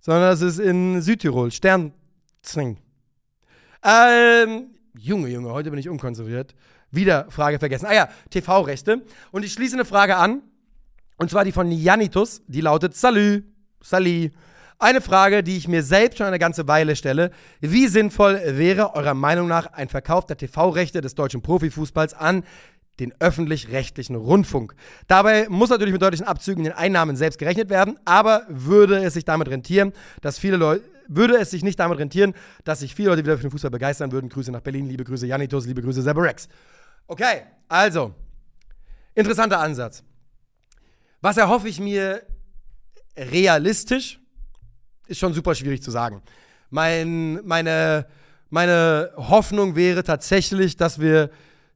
sondern 0.00 0.24
das 0.24 0.42
ist 0.42 0.58
in 0.58 1.00
Südtirol. 1.00 1.50
Sternzing. 1.50 2.78
Ähm, 3.82 4.74
Junge, 4.98 5.28
Junge, 5.28 5.50
heute 5.50 5.70
bin 5.70 5.78
ich 5.78 5.88
unkonzentriert. 5.88 6.54
Wieder 6.90 7.30
Frage 7.30 7.58
vergessen. 7.58 7.86
Ah 7.86 7.94
ja, 7.94 8.08
TV-Rechte. 8.30 9.02
Und 9.30 9.44
ich 9.44 9.52
schließe 9.52 9.76
eine 9.76 9.84
Frage 9.84 10.16
an. 10.16 10.42
Und 11.16 11.30
zwar 11.30 11.44
die 11.44 11.52
von 11.52 11.70
Janitus. 11.70 12.42
Die 12.46 12.60
lautet: 12.60 12.94
Salü, 12.96 13.44
Sali. 13.82 14.32
Eine 14.80 15.00
Frage, 15.00 15.42
die 15.42 15.56
ich 15.56 15.66
mir 15.66 15.82
selbst 15.82 16.18
schon 16.18 16.26
eine 16.28 16.38
ganze 16.38 16.68
Weile 16.68 16.94
stelle. 16.94 17.32
Wie 17.60 17.88
sinnvoll 17.88 18.40
wäre 18.44 18.94
eurer 18.94 19.14
Meinung 19.14 19.48
nach 19.48 19.72
ein 19.72 19.88
Verkauf 19.88 20.24
der 20.26 20.36
TV-Rechte 20.36 21.00
des 21.00 21.16
deutschen 21.16 21.42
Profifußballs 21.42 22.14
an 22.14 22.44
den 23.00 23.12
öffentlich-rechtlichen 23.18 24.14
Rundfunk. 24.14 24.76
Dabei 25.08 25.48
muss 25.48 25.70
natürlich 25.70 25.92
mit 25.92 26.02
deutlichen 26.02 26.26
Abzügen 26.26 26.62
den 26.62 26.72
Einnahmen 26.72 27.16
selbst 27.16 27.38
gerechnet 27.40 27.70
werden, 27.70 27.98
aber 28.04 28.46
würde 28.48 29.02
es 29.02 29.14
sich 29.14 29.24
damit 29.24 29.48
rentieren, 29.48 29.92
dass 30.20 30.38
viele 30.38 30.56
Leute 30.56 30.84
würde 31.10 31.38
es 31.38 31.50
sich 31.50 31.64
nicht 31.64 31.80
damit 31.80 31.98
rentieren, 31.98 32.34
dass 32.64 32.80
sich 32.80 32.94
viele 32.94 33.08
Leute 33.08 33.24
wieder 33.24 33.36
für 33.38 33.42
den 33.44 33.50
Fußball 33.50 33.70
begeistern 33.70 34.12
würden. 34.12 34.28
Grüße 34.28 34.52
nach 34.52 34.60
Berlin, 34.60 34.86
liebe 34.86 35.04
Grüße 35.04 35.26
Janitos, 35.26 35.64
liebe 35.64 35.80
Grüße 35.80 36.04
Rex. 36.04 36.48
Okay, 37.06 37.44
also, 37.66 38.14
interessanter 39.14 39.58
Ansatz. 39.58 40.04
Was 41.22 41.38
erhoffe 41.38 41.66
ich 41.66 41.80
mir 41.80 42.22
realistisch? 43.16 44.17
Ist 45.08 45.18
schon 45.18 45.34
super 45.34 45.54
schwierig 45.54 45.82
zu 45.82 45.90
sagen. 45.90 46.22
Mein, 46.70 47.44
meine, 47.44 48.06
meine 48.50 49.10
Hoffnung 49.16 49.74
wäre 49.74 50.04
tatsächlich, 50.04 50.76
dass 50.76 51.00
wir 51.00 51.30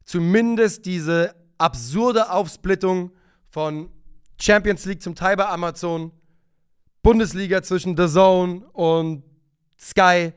zumindest 0.04 0.86
diese 0.86 1.34
absurde 1.58 2.30
Aufsplittung 2.30 3.10
von 3.48 3.88
Champions 4.40 4.84
League 4.84 5.02
zum 5.02 5.14
Teil 5.14 5.36
bei 5.36 5.46
Amazon, 5.46 6.12
Bundesliga 7.02 7.62
zwischen 7.62 7.96
The 7.96 8.06
Zone 8.08 8.66
und 8.72 9.24
Sky, 9.78 10.32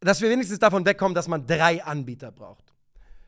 dass 0.00 0.20
wir 0.20 0.28
wenigstens 0.30 0.58
davon 0.58 0.84
wegkommen, 0.84 1.14
dass 1.14 1.28
man 1.28 1.46
drei 1.46 1.82
Anbieter 1.82 2.30
braucht. 2.30 2.64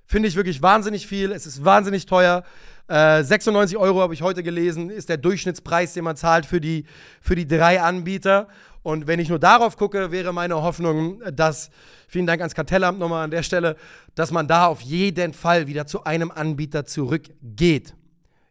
Finde 0.04 0.28
ich 0.28 0.37
wirklich 0.37 0.62
wahnsinnig 0.62 1.06
viel. 1.06 1.32
Es 1.32 1.46
ist 1.46 1.64
wahnsinnig 1.64 2.06
teuer. 2.06 2.44
Äh, 2.88 3.25
96 3.25 3.76
Euro 3.76 4.00
habe 4.00 4.14
ich 4.14 4.23
heute 4.23 4.43
gelesen, 4.43 4.90
ist 4.90 5.09
der 5.09 5.16
Durchschnittspreis, 5.16 5.95
den 5.95 6.05
man 6.05 6.16
zahlt 6.16 6.47
für 6.47 6.61
die, 6.61 6.87
für 7.21 7.35
die 7.35 7.47
drei 7.47 7.81
Anbieter. 7.81 8.49
Und 8.83 9.09
wenn 9.09 9.19
ich 9.19 9.28
nur 9.28 9.40
darauf 9.40 9.76
gucke, 9.76 10.12
wäre 10.12 10.33
meine 10.33 10.62
Hoffnung, 10.62 11.21
dass, 11.33 11.71
vielen 12.07 12.26
Dank 12.26 12.40
ans 12.40 12.55
Kartellamt 12.55 13.00
nochmal 13.00 13.25
an 13.25 13.33
der 13.33 13.43
Stelle, 13.43 13.76
dass 14.14 14.31
man 14.31 14.47
da 14.47 14.66
auf 14.66 14.81
jeden 14.81 15.33
Fall 15.33 15.66
wieder 15.66 15.87
zu 15.87 16.05
einem 16.05 16.31
Anbieter 16.31 16.85
zurückgeht. 16.85 17.95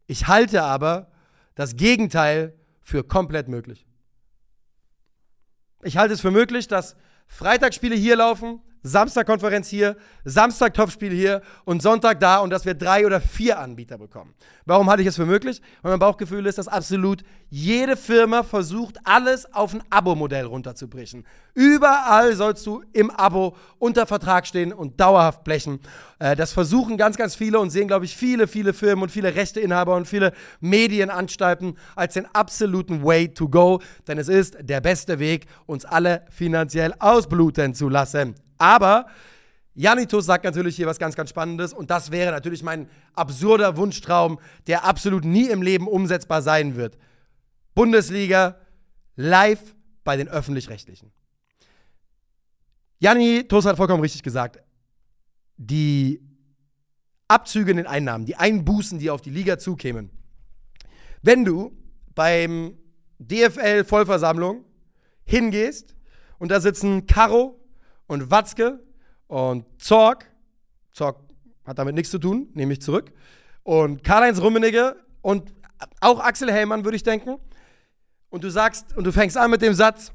Ich 0.08 0.28
halte 0.28 0.64
aber 0.64 1.08
das 1.56 1.78
Gegenteil 1.78 2.54
für 2.82 3.06
komplett 3.06 3.48
möglich. 3.48 3.86
Ich 5.84 5.96
halte 5.96 6.14
es 6.14 6.20
für 6.20 6.32
möglich, 6.32 6.68
dass 6.68 6.98
Freitagsspiele 7.28 7.96
hier 7.96 8.18
laufen, 8.18 8.60
Samstag 8.88 9.26
Konferenz 9.26 9.68
hier, 9.68 9.98
Samstag 10.26 10.76
Topspiel 10.76 11.12
hier 11.12 11.42
und 11.64 11.82
Sonntag 11.82 12.20
da 12.20 12.38
und 12.38 12.52
dass 12.52 12.66
wir 12.66 12.76
drei 12.76 13.04
oder 13.04 13.20
vier 13.20 13.58
Anbieter 13.58 13.98
bekommen. 13.98 14.36
Warum 14.68 14.92
halte 14.92 15.02
ich 15.02 15.08
es 15.08 15.16
für 15.16 15.26
möglich? 15.26 15.60
Weil 15.82 15.94
mein 15.94 16.00
Bauchgefühl 16.00 16.46
ist, 16.46 16.60
dass 16.60 16.68
absolut 16.68 17.24
jede 17.50 17.98
Firma 17.98 18.44
versucht, 18.44 18.98
alles 19.04 19.52
auf 19.52 19.74
ein 19.74 19.82
Abo-Modell 19.90 20.46
runterzubrechen. 20.46 21.26
Überall 21.56 22.36
sollst 22.36 22.64
du 22.68 22.84
im 22.94 23.10
Abo 23.10 23.56
unter 23.80 24.06
Vertrag 24.06 24.46
stehen 24.46 24.72
und 24.72 25.00
dauerhaft 25.00 25.44
blechen. 25.44 25.80
Äh, 26.20 26.36
das 26.36 26.54
versuchen 26.54 26.96
ganz, 26.96 27.18
ganz 27.18 27.34
viele 27.34 27.60
und 27.60 27.72
sehen, 27.72 27.88
glaube 27.88 28.06
ich, 28.06 28.16
viele, 28.16 28.48
viele 28.48 28.74
Firmen 28.74 29.02
und 29.02 29.10
viele 29.10 29.34
Rechteinhaber 29.34 29.96
und 29.96 30.08
viele 30.08 30.32
Medienanstalten 30.60 31.76
als 31.96 32.14
den 32.14 32.28
absoluten 32.36 33.04
Way 33.04 33.34
to 33.34 33.50
go. 33.50 33.82
Denn 34.08 34.20
es 34.20 34.28
ist 34.28 34.58
der 34.62 34.82
beste 34.82 35.18
Weg, 35.18 35.48
uns 35.66 35.86
alle 35.86 36.24
finanziell 36.30 36.94
ausbluten 37.00 37.74
zu 37.74 37.90
lassen. 37.90 38.36
Aber 38.58 39.08
Janitus 39.74 40.26
sagt 40.26 40.46
natürlich 40.46 40.78
hier 40.78 40.88
was 40.88 41.00
ganz, 41.00 41.16
ganz 41.16 41.30
Spannendes 41.30 41.74
und 41.74 41.90
das 41.90 42.12
wäre 42.12 42.32
natürlich 42.32 42.64
mein 42.64 42.90
absurder 43.14 43.76
Wunschtraum, 43.76 44.40
der 44.68 44.86
absolut 44.86 45.26
nie 45.26 45.50
im 45.50 45.62
Leben 45.62 45.88
umsetzbar 45.88 46.42
sein 46.42 46.76
wird. 46.76 46.98
Bundesliga 47.74 48.58
live 49.18 49.76
bei 50.06 50.16
den 50.16 50.30
öffentlich-rechtlichen. 50.30 51.12
Janitus 53.00 53.66
hat 53.66 53.76
vollkommen 53.76 54.02
richtig 54.02 54.24
gesagt. 54.24 54.60
Die 55.58 56.22
Abzüge 57.28 57.72
in 57.72 57.78
den 57.78 57.88
Einnahmen, 57.88 58.26
die 58.26 58.36
Einbußen, 58.36 59.00
die 59.00 59.10
auf 59.10 59.22
die 59.22 59.30
Liga 59.30 59.58
zukämen. 59.58 60.10
Wenn 61.22 61.44
du 61.44 61.76
beim 62.14 62.78
DFL-Vollversammlung 63.20 64.64
hingehst 65.26 65.96
und 66.38 66.50
da 66.52 66.62
sitzen 66.62 67.08
Caro, 67.08 67.60
und 68.08 68.32
Watzke 68.32 68.80
und 69.28 69.66
Zorg. 69.82 70.30
Zorg 70.92 71.18
hat 71.66 71.80
damit 71.80 71.96
nichts 71.96 72.12
zu 72.12 72.20
tun, 72.20 72.50
nehme 72.54 72.74
ich 72.74 72.82
zurück. 72.82 73.12
Und 73.64 74.04
Karl-Heinz 74.04 74.40
Rummenigge 74.40 74.96
und 75.22 75.52
auch 76.00 76.20
Axel 76.20 76.52
Hellmann, 76.52 76.84
würde 76.86 76.96
ich 76.96 77.04
denken. 77.04 77.38
Und 78.30 78.44
du 78.44 78.50
sagst, 78.50 78.96
und 78.96 79.06
du 79.06 79.12
fängst 79.12 79.38
an 79.38 79.52
mit 79.52 79.62
dem 79.62 79.74
Satz, 79.74 80.12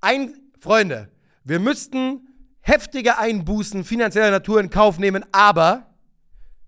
ein, 0.00 0.34
Freunde, 0.58 1.10
wir 1.44 1.60
müssten 1.60 2.26
heftige 2.60 3.18
Einbußen 3.18 3.84
finanzieller 3.84 4.30
Natur 4.30 4.60
in 4.60 4.70
Kauf 4.70 4.98
nehmen, 4.98 5.24
aber 5.32 5.86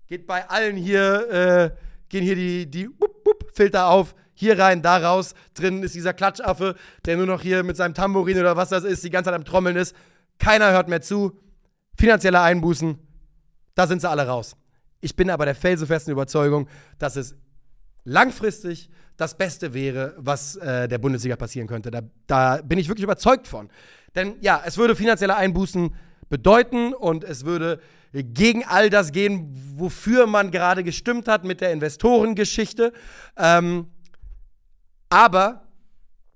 geht 0.07 0.27
bei 0.27 0.47
allen 0.49 0.75
hier, 0.75 1.29
äh, 1.31 1.71
gehen 2.09 2.23
hier 2.23 2.35
die, 2.35 2.69
die 2.69 2.87
wupp, 2.87 3.25
wupp, 3.25 3.51
Filter 3.53 3.87
auf, 3.87 4.13
hier 4.33 4.59
rein, 4.59 4.83
da 4.83 4.97
raus. 4.97 5.33
Drin 5.55 5.81
ist 5.81 5.95
dieser 5.95 6.13
Klatschaffe, 6.13 6.75
der 7.05 7.17
nur 7.17 7.25
noch 7.25 7.41
hier 7.41 7.63
mit 7.63 7.75
seinem 7.75 7.95
Tambourin 7.95 8.39
oder 8.39 8.55
was 8.55 8.69
das 8.69 8.83
ist, 8.83 9.03
die 9.03 9.09
ganze 9.09 9.29
Zeit 9.29 9.35
am 9.35 9.45
Trommeln 9.45 9.75
ist. 9.75 9.95
Keiner 10.39 10.71
hört 10.71 10.87
mehr 10.87 11.01
zu. 11.01 11.39
Finanzielle 11.97 12.41
Einbußen, 12.41 12.97
da 13.75 13.87
sind 13.87 14.01
sie 14.01 14.09
alle 14.09 14.27
raus. 14.27 14.55
Ich 15.01 15.15
bin 15.15 15.29
aber 15.29 15.45
der 15.45 15.55
felsenfesten 15.55 16.11
Überzeugung, 16.11 16.67
dass 16.99 17.15
es 17.15 17.35
langfristig 18.03 18.89
das 19.17 19.37
Beste 19.37 19.73
wäre, 19.73 20.13
was 20.17 20.55
äh, 20.57 20.87
der 20.87 20.99
Bundesliga 20.99 21.35
passieren 21.35 21.67
könnte. 21.67 21.91
Da, 21.91 22.01
da 22.27 22.61
bin 22.61 22.77
ich 22.77 22.87
wirklich 22.87 23.03
überzeugt 23.03 23.47
von. 23.47 23.69
Denn 24.15 24.35
ja, 24.41 24.61
es 24.65 24.77
würde 24.77 24.95
finanzielle 24.95 25.35
Einbußen 25.35 25.93
bedeuten 26.29 26.93
und 26.93 27.23
es 27.23 27.45
würde 27.45 27.79
gegen 28.13 28.63
all 28.65 28.89
das 28.89 29.11
gehen, 29.11 29.53
wofür 29.75 30.27
man 30.27 30.51
gerade 30.51 30.83
gestimmt 30.83 31.27
hat 31.27 31.43
mit 31.43 31.61
der 31.61 31.71
Investorengeschichte. 31.71 32.93
Ähm, 33.35 33.87
aber 35.09 35.67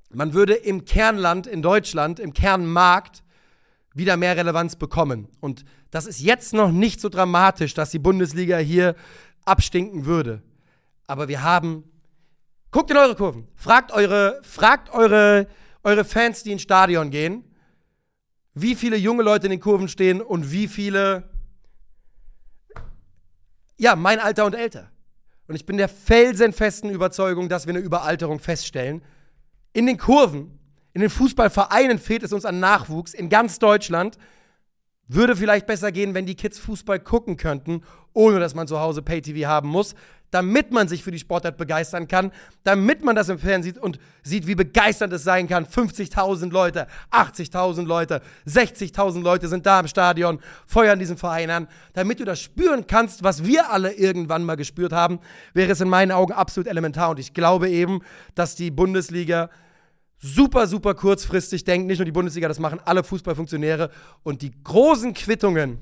man 0.10 0.34
würde 0.34 0.54
im 0.54 0.86
Kernland 0.86 1.48
in 1.48 1.62
Deutschland, 1.62 2.20
im 2.20 2.34
Kernmarkt, 2.34 3.24
wieder 3.94 4.18
mehr 4.18 4.38
Relevanz 4.38 4.76
bekommen. 4.76 5.28
Und 5.40 5.66
das 5.90 6.06
ist 6.06 6.22
jetzt 6.22 6.54
noch 6.54 6.72
nicht 6.72 7.02
so 7.02 7.10
dramatisch, 7.10 7.74
dass 7.74 7.92
die 7.92 8.00
Bundesliga 8.00 8.58
hier 8.58 8.96
abstinken 9.46 10.06
würde. 10.06 10.42
Aber 11.08 11.28
wir 11.28 11.44
haben. 11.44 11.84
Guckt 12.72 12.90
in 12.90 12.96
eure 12.96 13.16
Kurven. 13.16 13.50
Fragt 13.56 13.92
eure, 13.92 14.40
fragt 14.44 14.94
eure, 14.94 15.48
eure 15.84 16.06
Fans, 16.06 16.44
die 16.44 16.54
ins 16.54 16.62
Stadion 16.62 17.10
gehen, 17.10 17.44
wie 18.54 18.76
viele 18.76 18.96
junge 18.96 19.24
Leute 19.24 19.48
in 19.48 19.52
den 19.52 19.60
Kurven 19.60 19.90
stehen 19.90 20.22
und 20.22 20.52
wie 20.52 20.70
viele. 20.70 21.30
Ja, 23.78 23.96
mein 23.98 24.20
Alter 24.20 24.46
und 24.46 24.54
älter. 24.54 24.90
Und 25.48 25.56
ich 25.56 25.66
bin 25.66 25.76
der 25.76 25.90
felsenfesten 25.90 26.90
Überzeugung, 26.90 27.50
dass 27.50 27.66
wir 27.66 27.74
eine 27.74 27.84
Überalterung 27.84 28.40
feststellen. 28.40 29.02
In 29.74 29.86
den 29.86 29.98
Kurven 29.98 30.61
in 30.94 31.02
den 31.02 31.10
Fußballvereinen 31.10 32.00
fehlt 32.00 32.24
es 32.24 32.34
uns 32.34 32.46
an 32.46 32.60
Nachwuchs 32.60 33.14
in 33.14 33.30
ganz 33.30 33.60
Deutschland. 33.60 34.18
Würde 35.08 35.36
vielleicht 35.36 35.68
besser 35.68 35.92
gehen, 35.92 36.14
wenn 36.14 36.26
die 36.26 36.36
Kids 36.36 36.60
Fußball 36.60 37.00
gucken 37.00 37.38
könnten, 37.38 37.84
ohne 38.14 38.40
dass 38.40 38.56
man 38.56 38.68
zu 38.68 38.80
Hause 38.80 39.02
Pay-TV 39.02 39.48
haben 39.48 39.70
muss, 39.70 39.94
damit 40.32 40.72
man 40.72 40.88
sich 40.88 41.04
für 41.04 41.12
die 41.12 41.20
Sportart 41.20 41.58
begeistern 41.58 42.08
kann, 42.08 42.32
damit 42.64 43.04
man 43.04 43.16
das 43.16 43.30
im 43.30 43.38
Fernsehen 43.38 43.74
sieht 43.76 43.84
und 43.84 44.00
sieht, 44.24 44.48
wie 44.48 44.56
begeisternd 44.56 45.12
es 45.14 45.24
sein 45.24 45.48
kann. 45.48 45.66
50.000 45.66 46.50
Leute, 46.52 46.88
80.000 47.12 47.86
Leute, 47.86 48.22
60.000 48.48 49.22
Leute 49.22 49.50
sind 49.50 49.66
da 49.66 49.82
im 49.82 49.88
Stadion, 49.88 50.40
feuern 50.66 51.00
diesen 51.00 51.18
Verein 51.18 51.50
an. 51.50 51.68
Damit 51.94 52.22
du 52.22 52.26
das 52.26 52.40
spüren 52.40 52.88
kannst, 52.88 53.24
was 53.24 53.44
wir 53.46 53.70
alle 53.70 53.94
irgendwann 53.94 54.44
mal 54.44 54.56
gespürt 54.56 54.94
haben, 54.94 55.20
wäre 55.54 55.72
es 55.72 55.82
in 55.82 55.90
meinen 55.90 56.12
Augen 56.12 56.34
absolut 56.34 56.68
elementar. 56.68 57.10
Und 57.10 57.20
ich 57.20 57.34
glaube 57.34 57.70
eben, 57.70 58.00
dass 58.34 58.56
die 58.56 58.72
Bundesliga 58.72 59.50
super, 60.22 60.68
super 60.68 60.94
kurzfristig 60.94 61.64
denkt. 61.64 61.88
Nicht 61.88 61.98
nur 61.98 62.06
die 62.06 62.12
Bundesliga, 62.12 62.48
das 62.48 62.60
machen 62.60 62.80
alle 62.86 63.04
Fußballfunktionäre. 63.04 63.90
Und 64.24 64.42
die 64.42 64.52
großen 64.64 65.14
Quittungen 65.14 65.80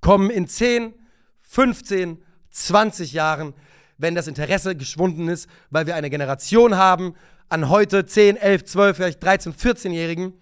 kommen 0.00 0.30
in 0.30 0.46
10, 0.46 0.94
15, 1.40 2.22
20 2.50 3.12
Jahren, 3.12 3.54
wenn 3.96 4.14
das 4.14 4.28
Interesse 4.28 4.76
geschwunden 4.76 5.28
ist, 5.28 5.48
weil 5.70 5.86
wir 5.86 5.96
eine 5.96 6.10
Generation 6.10 6.76
haben 6.76 7.14
an 7.48 7.68
heute 7.68 8.04
10, 8.04 8.36
11, 8.36 8.64
12, 8.64 8.96
vielleicht 8.96 9.22
13, 9.22 9.54
14-Jährigen, 9.54 10.34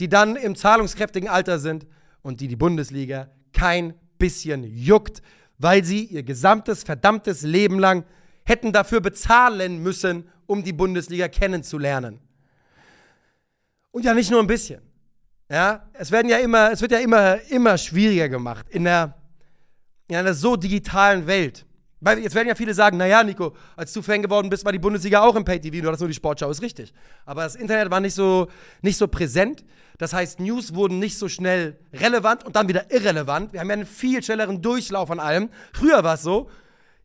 die 0.00 0.08
dann 0.08 0.36
im 0.36 0.56
zahlungskräftigen 0.56 1.28
Alter 1.28 1.58
sind 1.58 1.86
und 2.22 2.40
die 2.40 2.48
die 2.48 2.56
Bundesliga 2.56 3.28
kein 3.52 3.94
bisschen 4.18 4.64
juckt, 4.64 5.22
weil 5.58 5.84
sie 5.84 6.04
ihr 6.04 6.22
gesamtes 6.22 6.82
verdammtes 6.82 7.42
Leben 7.42 7.78
lang 7.78 8.04
hätten 8.44 8.72
dafür 8.72 9.00
bezahlen 9.00 9.82
müssen, 9.82 10.28
um 10.46 10.64
die 10.64 10.72
Bundesliga 10.72 11.28
kennenzulernen. 11.28 12.20
Und 13.90 14.04
ja, 14.04 14.14
nicht 14.14 14.30
nur 14.30 14.40
ein 14.40 14.46
bisschen. 14.46 14.82
Ja, 15.50 15.88
es 15.94 16.10
werden 16.10 16.28
ja 16.28 16.38
immer, 16.38 16.72
es 16.72 16.82
wird 16.82 16.92
ja 16.92 16.98
immer, 16.98 17.40
immer 17.50 17.78
schwieriger 17.78 18.28
gemacht 18.28 18.66
in 18.68 18.84
der, 18.84 19.14
in 20.06 20.16
einer 20.16 20.34
so 20.34 20.56
digitalen 20.56 21.26
Welt. 21.26 21.64
Weil 22.00 22.20
jetzt 22.20 22.34
werden 22.34 22.46
ja 22.46 22.54
viele 22.54 22.74
sagen, 22.74 22.96
naja, 22.96 23.24
Nico, 23.24 23.56
als 23.76 23.92
du 23.92 24.02
Fan 24.02 24.22
geworden 24.22 24.50
bist, 24.50 24.64
war 24.64 24.72
die 24.72 24.78
Bundesliga 24.78 25.20
auch 25.20 25.34
im 25.34 25.44
Pay-TV, 25.44 25.82
nur 25.82 25.90
das 25.90 26.00
nur 26.00 26.08
die 26.08 26.14
Sportschau 26.14 26.48
ist 26.50 26.62
richtig. 26.62 26.92
Aber 27.24 27.42
das 27.42 27.56
Internet 27.56 27.90
war 27.90 27.98
nicht 28.00 28.14
so, 28.14 28.48
nicht 28.82 28.96
so 28.96 29.08
präsent. 29.08 29.64
Das 29.96 30.12
heißt, 30.12 30.38
News 30.38 30.74
wurden 30.74 31.00
nicht 31.00 31.18
so 31.18 31.28
schnell 31.28 31.76
relevant 31.92 32.44
und 32.44 32.54
dann 32.54 32.68
wieder 32.68 32.92
irrelevant. 32.92 33.52
Wir 33.52 33.60
haben 33.60 33.68
ja 33.68 33.72
einen 33.74 33.86
viel 33.86 34.22
schnelleren 34.22 34.62
Durchlauf 34.62 35.10
an 35.10 35.18
allem. 35.18 35.50
Früher 35.72 36.04
war 36.04 36.14
es 36.14 36.22
so, 36.22 36.48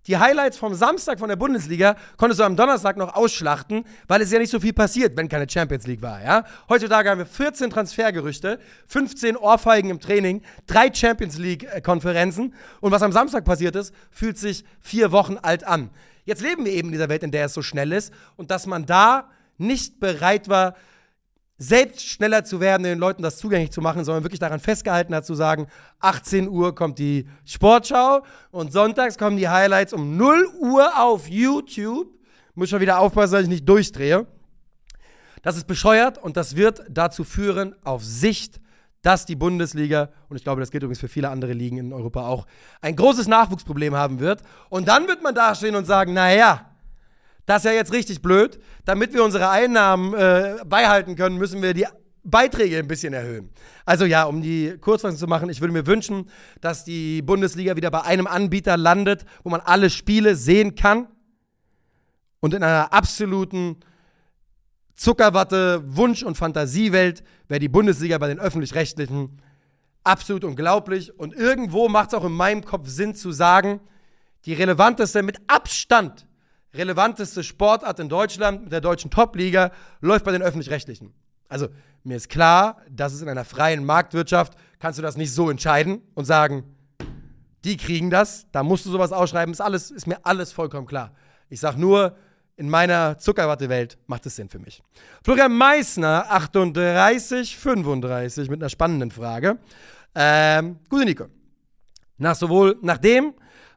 die 0.08 0.18
Highlights 0.18 0.58
vom 0.58 0.74
Samstag 0.74 1.20
von 1.20 1.30
der 1.30 1.38
Bundesliga 1.38 1.96
konntest 2.18 2.42
du 2.42 2.44
am 2.44 2.58
Donnerstag 2.58 2.98
noch 2.98 3.16
ausschlachten, 3.16 3.86
weil 4.08 4.22
es 4.22 4.32
ja 4.32 4.40
nicht 4.40 4.50
so 4.50 4.60
viel 4.60 4.74
passiert, 4.74 5.16
wenn 5.16 5.30
keine 5.30 5.50
Champions 5.50 5.88
League 5.88 6.02
war. 6.02 6.22
Ja? 6.22 6.44
Heutzutage 6.68 7.10
haben 7.10 7.20
wir 7.20 7.26
14 7.26 7.70
Transfergerüchte, 7.70 8.60
15 8.88 9.38
Ohrfeigen 9.38 9.90
im 9.90 10.02
Training, 10.02 10.42
drei 10.68 10.94
Champions 10.94 11.38
League-Konferenzen 11.38 12.54
und 12.82 12.92
was 12.92 13.02
am 13.02 13.14
Samstag 13.14 13.46
passiert 13.46 13.76
ist, 13.78 13.94
fühlt 14.12 14.38
sich 14.38 14.66
vier 14.82 15.14
Wochen 15.14 15.38
alt 15.38 15.64
an. 15.64 15.90
Jetzt 16.26 16.42
leben 16.42 16.66
wir 16.66 16.74
eben 16.74 16.90
in 16.90 16.94
dieser 16.94 17.10
Welt, 17.10 17.24
in 17.24 17.32
der 17.32 17.46
es 17.46 17.54
so 17.54 17.62
schnell 17.62 17.94
ist 17.94 18.14
und 18.36 18.52
dass 18.52 18.66
man 18.66 18.86
da 18.86 19.30
nicht 19.58 20.00
bereit 20.02 20.50
war, 20.50 20.76
selbst 21.58 22.08
schneller 22.08 22.44
zu 22.44 22.60
werden, 22.60 22.84
den 22.84 23.00
Leuten 23.00 23.22
das 23.22 23.38
zugänglich 23.38 23.72
zu 23.72 23.82
machen, 23.82 24.04
sondern 24.04 24.24
wirklich 24.24 24.40
daran 24.40 24.60
festgehalten 24.60 25.14
hat, 25.14 25.26
zu 25.26 25.36
sagen, 25.36 25.68
18 26.00 26.50
Uhr 26.50 26.76
kommt 26.76 27.00
die 27.00 27.28
Sportschau 27.46 28.24
und 28.52 28.74
sonntags 28.74 29.18
kommen 29.18 29.38
die 29.38 29.48
Highlights 29.48 29.94
um 29.94 30.18
0 30.18 30.48
Uhr 30.60 31.00
auf 31.00 31.30
YouTube. 31.30 32.08
Muss 32.56 32.70
schon 32.70 32.82
wieder 32.82 33.00
aufpassen, 33.00 33.34
dass 33.34 33.44
ich 33.44 33.50
nicht 33.50 33.68
durchdrehe. 33.68 34.28
Das 35.42 35.58
ist 35.58 35.68
bescheuert 35.68 36.18
und 36.18 36.38
das 36.38 36.56
wird 36.56 36.84
dazu 36.90 37.24
führen, 37.24 37.76
auf 37.84 38.04
Sicht, 38.04 38.60
dass 39.02 39.26
die 39.26 39.36
Bundesliga, 39.36 40.10
und 40.30 40.38
ich 40.38 40.44
glaube, 40.44 40.62
das 40.62 40.72
gilt 40.72 40.84
übrigens 40.84 41.02
für 41.02 41.10
viele 41.10 41.30
andere 41.30 41.54
Ligen 41.54 41.78
in 41.78 41.94
Europa 41.94 42.26
auch, 42.26 42.48
ein 42.82 42.96
großes 42.96 43.28
Nachwuchsproblem 43.28 43.96
haben 43.96 44.20
wird. 44.20 44.42
Und 44.70 44.88
dann 44.88 45.08
wird 45.08 45.22
man 45.22 45.36
dastehen 45.36 45.76
und 45.76 45.86
sagen, 45.86 46.14
naja, 46.14 46.73
das 47.46 47.64
ist 47.64 47.72
ja 47.72 47.72
jetzt 47.72 47.94
richtig 47.94 48.22
blöd. 48.22 48.60
Damit 48.86 49.14
wir 49.14 49.24
unsere 49.24 49.50
Einnahmen 49.50 50.14
äh, 50.14 50.58
beibehalten 50.66 51.16
können, 51.16 51.38
müssen 51.38 51.62
wir 51.62 51.74
die 51.74 51.86
Beiträge 52.24 52.78
ein 52.78 52.88
bisschen 52.88 53.14
erhöhen. 53.14 53.50
Also 53.86 54.06
ja, 54.06 54.24
um 54.24 54.42
die 54.42 54.78
Kurzfassung 54.80 55.18
zu 55.18 55.28
machen, 55.28 55.50
ich 55.50 55.60
würde 55.60 55.74
mir 55.74 55.86
wünschen, 55.86 56.30
dass 56.62 56.86
die 56.86 57.22
Bundesliga 57.22 57.76
wieder 57.76 57.92
bei 57.92 58.02
einem 58.04 58.28
Anbieter 58.28 58.78
landet, 58.78 59.26
wo 59.44 59.50
man 59.50 59.60
alle 59.60 59.90
Spiele 59.90 60.36
sehen 60.36 60.76
kann 60.76 61.08
und 62.40 62.54
in 62.54 62.64
einer 62.64 62.94
absoluten 62.94 63.78
Zuckerwatte, 64.96 65.84
Wunsch- 65.86 66.24
und 66.24 66.38
Fantasiewelt 66.38 67.24
wäre 67.48 67.60
die 67.60 67.68
Bundesliga 67.68 68.18
bei 68.18 68.28
den 68.28 68.40
öffentlich-rechtlichen 68.40 69.42
absolut 70.04 70.44
unglaublich. 70.44 71.18
Und 71.18 71.34
irgendwo 71.34 71.90
macht 71.90 72.10
es 72.10 72.14
auch 72.14 72.26
in 72.26 72.32
meinem 72.32 72.64
Kopf 72.64 72.88
Sinn 72.88 73.16
zu 73.16 73.32
sagen, 73.32 73.82
die 74.46 74.54
relevanteste, 74.54 75.24
mit 75.24 75.40
Abstand 75.48 76.26
relevanteste 76.74 77.44
Sportart 77.44 78.00
in 78.00 78.10
Deutschland 78.10 78.64
mit 78.64 78.72
der 78.72 78.82
deutschen 78.82 79.12
Top-Liga 79.12 79.72
läuft 80.02 80.26
bei 80.26 80.32
den 80.32 80.42
Öffentlich-Rechtlichen. 80.42 81.14
Also 81.48 81.68
mir 82.04 82.18
ist 82.18 82.30
klar, 82.30 82.78
dass 82.90 83.14
es 83.14 83.22
in 83.22 83.30
einer 83.30 83.46
freien 83.46 83.86
Marktwirtschaft 83.86 84.54
kannst 84.80 84.98
du 84.98 85.04
das 85.04 85.18
nicht 85.18 85.34
so 85.34 85.50
entscheiden 85.50 86.02
und 86.16 86.26
sagen, 86.26 86.64
die 87.64 87.78
kriegen 87.78 88.10
das, 88.10 88.48
da 88.52 88.64
musst 88.64 88.86
du 88.86 88.90
sowas 88.90 89.12
ausschreiben, 89.12 89.54
ist, 89.54 89.62
alles, 89.62 89.92
ist 89.92 90.08
mir 90.08 90.18
alles 90.26 90.52
vollkommen 90.52 90.88
klar. 90.88 91.14
Ich 91.50 91.60
sage 91.60 91.80
nur, 91.80 92.16
in 92.56 92.70
meiner 92.70 93.18
Zuckerwatte-Welt 93.18 93.98
macht 94.08 94.26
es 94.26 94.36
Sinn 94.36 94.50
für 94.50 94.60
mich. 94.60 94.84
Florian 95.24 95.56
Meissner, 95.56 96.26
38, 96.30 97.58
35, 97.58 98.50
mit 98.50 98.62
einer 98.62 98.70
spannenden 98.70 99.12
Frage. 99.12 99.58
Ähm, 100.14 100.80
gute 100.90 101.06
Nico. 101.06 101.26
Nach 102.18 102.36
sowohl, 102.36 102.78
nachdem 102.82 103.34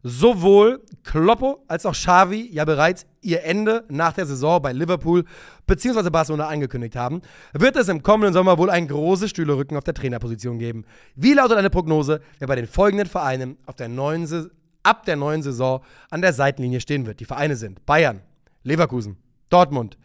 sowohl 0.08 0.84
Kloppo 1.02 1.64
als 1.66 1.84
auch 1.84 1.92
Xavi 1.92 2.48
ja 2.52 2.64
bereits 2.64 3.06
ihr 3.22 3.42
Ende 3.42 3.84
nach 3.88 4.12
der 4.12 4.24
Saison 4.24 4.62
bei 4.62 4.72
Liverpool 4.72 5.24
bzw. 5.66 6.10
Barcelona 6.10 6.46
angekündigt 6.46 6.94
haben, 6.94 7.22
wird 7.52 7.74
es 7.74 7.88
im 7.88 8.04
kommenden 8.04 8.32
Sommer 8.32 8.56
wohl 8.56 8.70
ein 8.70 8.86
großes 8.86 9.30
Stühlerücken 9.30 9.76
auf 9.76 9.82
der 9.82 9.94
Trainerposition 9.94 10.60
geben. 10.60 10.84
Wie 11.16 11.34
lautet 11.34 11.58
eine 11.58 11.70
Prognose, 11.70 12.20
wer 12.38 12.46
bei 12.46 12.54
den 12.54 12.68
folgenden 12.68 13.08
Vereinen 13.08 13.56
auf 13.66 13.74
der 13.74 13.88
neuen 13.88 14.28
ab 14.84 15.04
der 15.06 15.16
neuen 15.16 15.42
Saison 15.42 15.82
an 16.10 16.22
der 16.22 16.32
Seitenlinie 16.32 16.80
stehen 16.80 17.04
wird? 17.04 17.18
Die 17.18 17.24
Vereine 17.24 17.56
sind 17.56 17.84
Bayern, 17.84 18.22
Leverkusen, 18.62 19.16
Dortmund, 19.48 19.98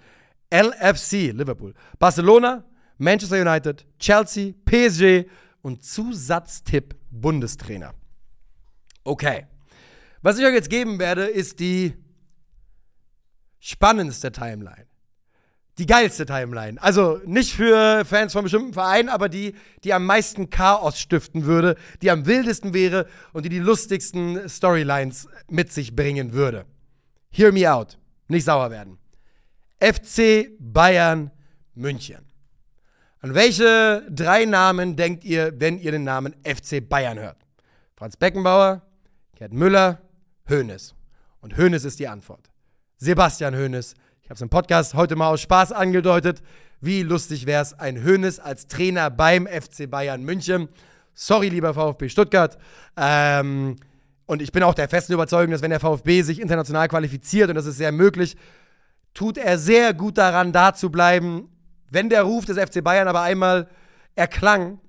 LFC, 0.52 1.32
Liverpool, 1.32 1.76
Barcelona, 2.00 2.64
Manchester 2.98 3.40
United, 3.40 3.86
Chelsea, 4.00 4.54
PSG 4.66 5.30
und 5.62 5.84
Zusatztipp 5.84 6.96
Bundestrainer. 7.12 7.94
Okay. 9.04 9.46
Was 10.22 10.38
ich 10.38 10.46
euch 10.46 10.54
jetzt 10.54 10.70
geben 10.70 11.00
werde, 11.00 11.26
ist 11.26 11.60
die 11.60 11.94
spannendste 13.60 14.32
Timeline. 14.32 14.86
Die 15.78 15.86
geilste 15.88 16.26
Timeline. 16.26 16.82
Also 16.82 17.22
nicht 17.26 17.54
für 17.54 18.06
Fans 18.06 18.34
von 18.34 18.44
bestimmten 18.44 18.74
Vereinen, 18.74 19.10
aber 19.10 19.30
die, 19.30 19.56
die 19.84 19.94
am 19.94 20.06
meisten 20.06 20.50
Chaos 20.50 21.00
stiften 21.00 21.46
würde, 21.46 21.76
die 22.02 22.12
am 22.12 22.28
wildesten 22.28 22.74
wäre 22.74 23.08
und 23.34 23.46
die 23.46 23.50
die 23.50 23.60
lustigsten 23.60 24.48
Storylines 24.48 25.28
mit 25.50 25.72
sich 25.72 25.96
bringen 25.96 26.34
würde. 26.34 26.66
Hear 27.32 27.52
me 27.52 27.72
out. 27.72 27.98
Nicht 28.28 28.46
sauer 28.46 28.70
werden. 28.70 28.98
FC 29.80 30.50
Bayern 30.60 31.32
München. 31.74 32.26
An 33.22 33.34
welche 33.34 34.06
drei 34.10 34.46
Namen 34.46 34.96
denkt 34.96 35.24
ihr, 35.24 35.54
wenn 35.60 35.80
ihr 35.80 35.92
den 35.92 36.04
Namen 36.04 36.36
FC 36.44 36.88
Bayern 36.88 37.18
hört? 37.18 37.38
Franz 37.96 38.18
Beckenbauer, 38.18 38.82
Gerd 39.36 39.54
Müller, 39.54 40.02
Hoeneß. 40.50 40.96
Und 41.42 41.58
Hoeneß 41.58 41.86
ist 41.86 42.00
die 42.00 42.08
Antwort. 42.08 42.52
Sebastian 42.98 43.56
Hoeneß. 43.56 43.96
Ich 44.22 44.30
habe 44.30 44.36
es 44.36 44.42
im 44.42 44.50
Podcast 44.50 44.94
heute 44.94 45.16
mal 45.16 45.30
aus 45.30 45.42
Spaß 45.42 45.72
angedeutet. 45.72 46.42
Wie 46.80 47.04
lustig 47.04 47.46
wäre 47.46 47.62
es, 47.62 47.74
ein 47.74 48.04
Hoeneß 48.04 48.40
als 48.40 48.68
Trainer 48.68 49.10
beim 49.10 49.48
FC 49.48 49.90
Bayern 49.90 50.24
München. 50.24 50.70
Sorry, 51.14 51.50
lieber 51.50 51.74
VfB 51.74 52.10
Stuttgart. 52.10 52.58
Ähm, 52.98 53.76
und 54.26 54.42
ich 54.42 54.52
bin 54.52 54.64
auch 54.64 54.74
der 54.74 54.88
festen 54.88 55.14
Überzeugung, 55.14 55.52
dass 55.52 55.62
wenn 55.62 55.72
der 55.72 55.80
VfB 55.80 56.22
sich 56.22 56.40
international 56.40 56.88
qualifiziert, 56.88 57.50
und 57.50 57.56
das 57.56 57.66
ist 57.66 57.78
sehr 57.78 57.92
möglich, 57.92 58.38
tut 59.14 59.38
er 59.38 59.58
sehr 59.58 59.94
gut 59.94 60.18
daran, 60.18 60.52
da 60.54 60.74
zu 60.74 60.90
bleiben. 60.90 61.50
Wenn 61.90 62.10
der 62.10 62.24
Ruf 62.24 62.46
des 62.46 62.58
FC 62.58 62.84
Bayern 62.84 63.08
aber 63.08 63.22
einmal 63.22 63.68
erklang, 64.16 64.80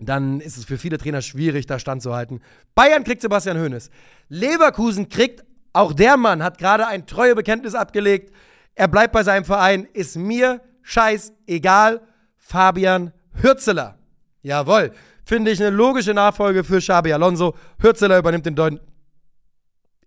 dann 0.00 0.40
ist 0.40 0.56
es 0.56 0.64
für 0.64 0.78
viele 0.78 0.98
Trainer 0.98 1.22
schwierig, 1.22 1.66
da 1.66 1.78
standzuhalten. 1.78 2.40
Bayern 2.74 3.04
kriegt 3.04 3.20
Sebastian 3.22 3.58
Hoeneß. 3.58 3.90
Leverkusen 4.28 5.08
kriegt, 5.08 5.44
auch 5.72 5.92
der 5.92 6.16
Mann 6.16 6.42
hat 6.42 6.58
gerade 6.58 6.86
ein 6.86 7.06
Treuebekenntnis 7.06 7.74
abgelegt. 7.74 8.34
Er 8.74 8.88
bleibt 8.88 9.12
bei 9.12 9.22
seinem 9.22 9.44
Verein, 9.44 9.86
ist 9.92 10.16
mir 10.16 10.60
scheißegal. 10.82 12.00
Fabian 12.36 13.12
Hürzeler. 13.34 13.98
Jawohl. 14.42 14.92
Finde 15.24 15.50
ich 15.52 15.60
eine 15.60 15.70
logische 15.70 16.14
Nachfolge 16.14 16.64
für 16.64 16.78
Xabi 16.78 17.12
Alonso. 17.12 17.54
Hürzeler 17.78 18.18
übernimmt 18.18 18.46
den 18.46 18.56
Deut 18.56 18.80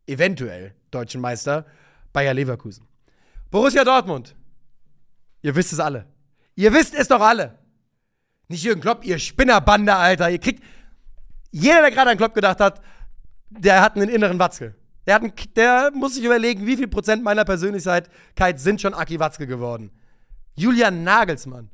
eventuell 0.07 0.73
deutschen 0.91 1.21
Meister 1.21 1.65
Bayer 2.11 2.33
Leverkusen. 2.33 2.85
Borussia 3.49 3.83
Dortmund. 3.83 4.35
Ihr 5.41 5.55
wisst 5.55 5.71
es 5.71 5.79
alle. 5.79 6.05
Ihr 6.55 6.73
wisst 6.73 6.95
es 6.95 7.07
doch 7.07 7.21
alle. 7.21 7.57
Nicht 8.47 8.63
Jürgen 8.63 8.81
Klopp, 8.81 9.05
ihr 9.05 9.19
Spinnerbande, 9.19 9.95
Alter. 9.95 10.29
Ihr 10.29 10.39
kriegt. 10.39 10.63
Jeder, 11.51 11.81
der 11.81 11.91
gerade 11.91 12.11
an 12.11 12.17
Klopp 12.17 12.33
gedacht 12.33 12.59
hat, 12.59 12.81
der 13.49 13.81
hat 13.81 13.95
einen 13.95 14.09
inneren 14.09 14.39
Watzke. 14.39 14.75
Der, 15.05 15.17
einen, 15.17 15.33
der 15.55 15.91
muss 15.93 16.15
sich 16.15 16.23
überlegen, 16.23 16.65
wie 16.65 16.77
viel 16.77 16.87
Prozent 16.87 17.23
meiner 17.23 17.45
Persönlichkeit 17.45 18.09
sind 18.55 18.81
schon 18.81 18.93
Aki 18.93 19.19
Watzke 19.19 19.47
geworden. 19.47 19.91
Julian 20.55 21.03
Nagelsmann. 21.03 21.69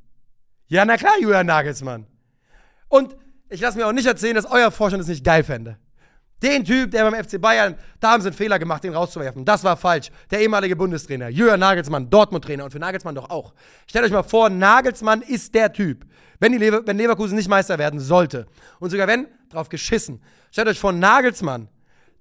Ja, 0.68 0.86
na 0.86 0.98
klar, 0.98 1.14
Julian 1.20 1.46
Nagelsmann. 1.46 2.08
Und 2.88 3.16
ich 3.50 3.62
lasse 3.62 3.78
mir 3.78 3.88
auch 3.88 3.92
nicht 3.92 4.06
erzählen, 4.06 4.36
dass 4.36 4.46
euer 4.46 4.72
Vorstand 4.72 5.02
es 5.02 5.08
nicht 5.08 5.24
geil 5.24 5.44
fände. 5.44 5.78
Den 6.42 6.64
Typ, 6.64 6.92
der 6.92 7.10
beim 7.10 7.24
FC 7.24 7.40
Bayern, 7.40 7.76
da 8.00 8.12
haben 8.12 8.22
sie 8.22 8.30
einen 8.30 8.38
Fehler 8.38 8.60
gemacht, 8.60 8.84
den 8.84 8.94
rauszuwerfen. 8.94 9.44
Das 9.44 9.64
war 9.64 9.76
falsch. 9.76 10.10
Der 10.32 10.40
ehemalige 10.40 10.76
Bundestrainer, 10.76 11.28
Jürgen 11.28 11.60
Nagelsmann, 11.60 12.10
Dortmund-Trainer 12.10 12.64
und 12.64 12.72
für 12.72 12.80
Nagelsmann 12.80 13.16
doch 13.16 13.30
auch. 13.30 13.54
Stellt 13.88 14.06
euch 14.06 14.12
mal 14.12 14.24
vor, 14.24 14.50
Nagelsmann 14.50 15.22
ist 15.22 15.54
der 15.54 15.74
Typ. 15.74 16.06
Wenn, 16.40 16.54
die 16.54 16.58
Lever 16.58 16.82
wenn 16.86 16.98
Leverkusen 16.98 17.36
nicht 17.36 17.50
Meister 17.50 17.78
werden 17.78 18.00
sollte 18.00 18.48
und 18.80 18.90
sogar 18.90 19.08
wenn, 19.08 19.28
drauf 19.50 19.68
geschissen. 19.68 20.22
Stellt 20.52 20.70
euch 20.70 20.80
vor, 20.80 20.94
Nagelsmann, 20.94 21.68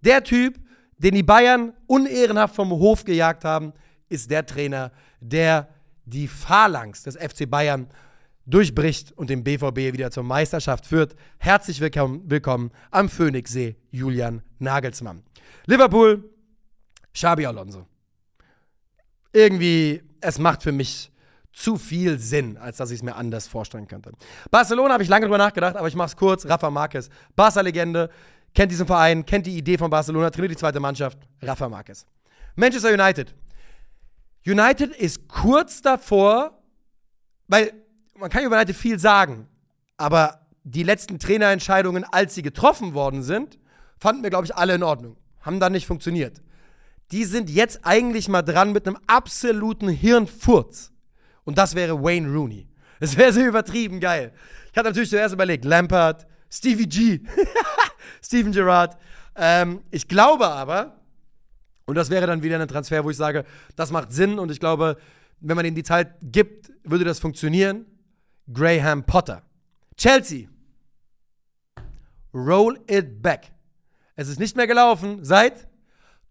der 0.00 0.24
Typ, 0.24 0.58
den 0.98 1.14
die 1.14 1.22
Bayern 1.22 1.72
unehrenhaft 1.86 2.56
vom 2.56 2.70
Hof 2.70 3.04
gejagt 3.04 3.44
haben, 3.44 3.72
ist 4.08 4.30
der 4.30 4.44
Trainer, 4.44 4.90
der 5.20 5.68
die 6.04 6.26
Phalanx 6.26 7.04
des 7.04 7.16
FC 7.16 7.48
Bayern 7.48 7.88
durchbricht 8.48 9.12
und 9.12 9.30
den 9.30 9.44
BVB 9.44 9.92
wieder 9.92 10.10
zur 10.10 10.22
Meisterschaft 10.22 10.86
führt. 10.86 11.14
Herzlich 11.38 11.80
willkommen, 11.80 12.22
willkommen 12.24 12.70
am 12.90 13.08
Phoenixsee, 13.08 13.76
Julian 13.90 14.42
Nagelsmann. 14.58 15.22
Liverpool, 15.66 16.30
Xabi 17.12 17.44
Alonso. 17.46 17.86
Irgendwie, 19.32 20.02
es 20.20 20.38
macht 20.38 20.62
für 20.62 20.72
mich 20.72 21.12
zu 21.52 21.76
viel 21.76 22.18
Sinn, 22.18 22.56
als 22.56 22.78
dass 22.78 22.90
ich 22.90 22.96
es 22.96 23.02
mir 23.02 23.16
anders 23.16 23.46
vorstellen 23.46 23.86
könnte. 23.86 24.12
Barcelona 24.50 24.94
habe 24.94 25.02
ich 25.02 25.08
lange 25.08 25.26
drüber 25.26 25.38
nachgedacht, 25.38 25.76
aber 25.76 25.88
ich 25.88 25.94
mache 25.94 26.08
es 26.08 26.16
kurz. 26.16 26.46
Rafa 26.46 26.70
Marquez, 26.70 27.10
Barca-Legende, 27.36 28.08
kennt 28.54 28.72
diesen 28.72 28.86
Verein, 28.86 29.26
kennt 29.26 29.46
die 29.46 29.58
Idee 29.58 29.76
von 29.76 29.90
Barcelona, 29.90 30.30
trainiert 30.30 30.52
die 30.52 30.56
zweite 30.56 30.80
Mannschaft. 30.80 31.18
Rafa 31.42 31.68
Marquez. 31.68 32.06
Manchester 32.56 32.92
United. 32.92 33.34
United 34.46 34.96
ist 34.96 35.28
kurz 35.28 35.82
davor, 35.82 36.62
weil 37.48 37.72
man 38.18 38.30
kann 38.30 38.44
über 38.44 38.56
United 38.56 38.76
viel 38.76 38.98
sagen, 38.98 39.48
aber 39.96 40.40
die 40.64 40.82
letzten 40.82 41.18
Trainerentscheidungen, 41.18 42.04
als 42.04 42.34
sie 42.34 42.42
getroffen 42.42 42.94
worden 42.94 43.22
sind, 43.22 43.58
fanden 43.96 44.22
wir, 44.22 44.30
glaube 44.30 44.44
ich, 44.44 44.54
alle 44.54 44.74
in 44.74 44.82
Ordnung. 44.82 45.16
Haben 45.40 45.60
dann 45.60 45.72
nicht 45.72 45.86
funktioniert. 45.86 46.42
Die 47.10 47.24
sind 47.24 47.48
jetzt 47.48 47.80
eigentlich 47.84 48.28
mal 48.28 48.42
dran 48.42 48.72
mit 48.72 48.86
einem 48.86 48.98
absoluten 49.06 49.88
Hirnfurz. 49.88 50.92
Und 51.44 51.56
das 51.56 51.74
wäre 51.74 52.02
Wayne 52.02 52.30
Rooney. 52.30 52.68
Das 53.00 53.16
wäre 53.16 53.32
so 53.32 53.40
übertrieben 53.40 54.00
geil. 54.00 54.32
Ich 54.70 54.76
hatte 54.76 54.88
natürlich 54.88 55.10
zuerst 55.10 55.32
überlegt, 55.32 55.64
Lampard, 55.64 56.26
Stevie 56.50 56.88
G, 56.88 57.20
Steven 58.22 58.52
Gerrard. 58.52 58.98
Ähm, 59.36 59.80
ich 59.90 60.06
glaube 60.06 60.46
aber, 60.46 61.00
und 61.86 61.94
das 61.94 62.10
wäre 62.10 62.26
dann 62.26 62.42
wieder 62.42 62.60
ein 62.60 62.68
Transfer, 62.68 63.02
wo 63.04 63.10
ich 63.10 63.16
sage, 63.16 63.44
das 63.76 63.90
macht 63.90 64.12
Sinn 64.12 64.38
und 64.38 64.50
ich 64.50 64.60
glaube, 64.60 64.98
wenn 65.40 65.56
man 65.56 65.64
ihm 65.64 65.74
die 65.74 65.84
Zeit 65.84 66.16
gibt, 66.20 66.70
würde 66.84 67.04
das 67.04 67.20
funktionieren. 67.20 67.86
Graham 68.52 69.04
Potter. 69.04 69.42
Chelsea. 69.96 70.48
Roll 72.32 72.78
it 72.88 73.22
back. 73.22 73.52
Es 74.16 74.28
ist 74.28 74.38
nicht 74.38 74.56
mehr 74.56 74.66
gelaufen, 74.66 75.24
seit 75.24 75.68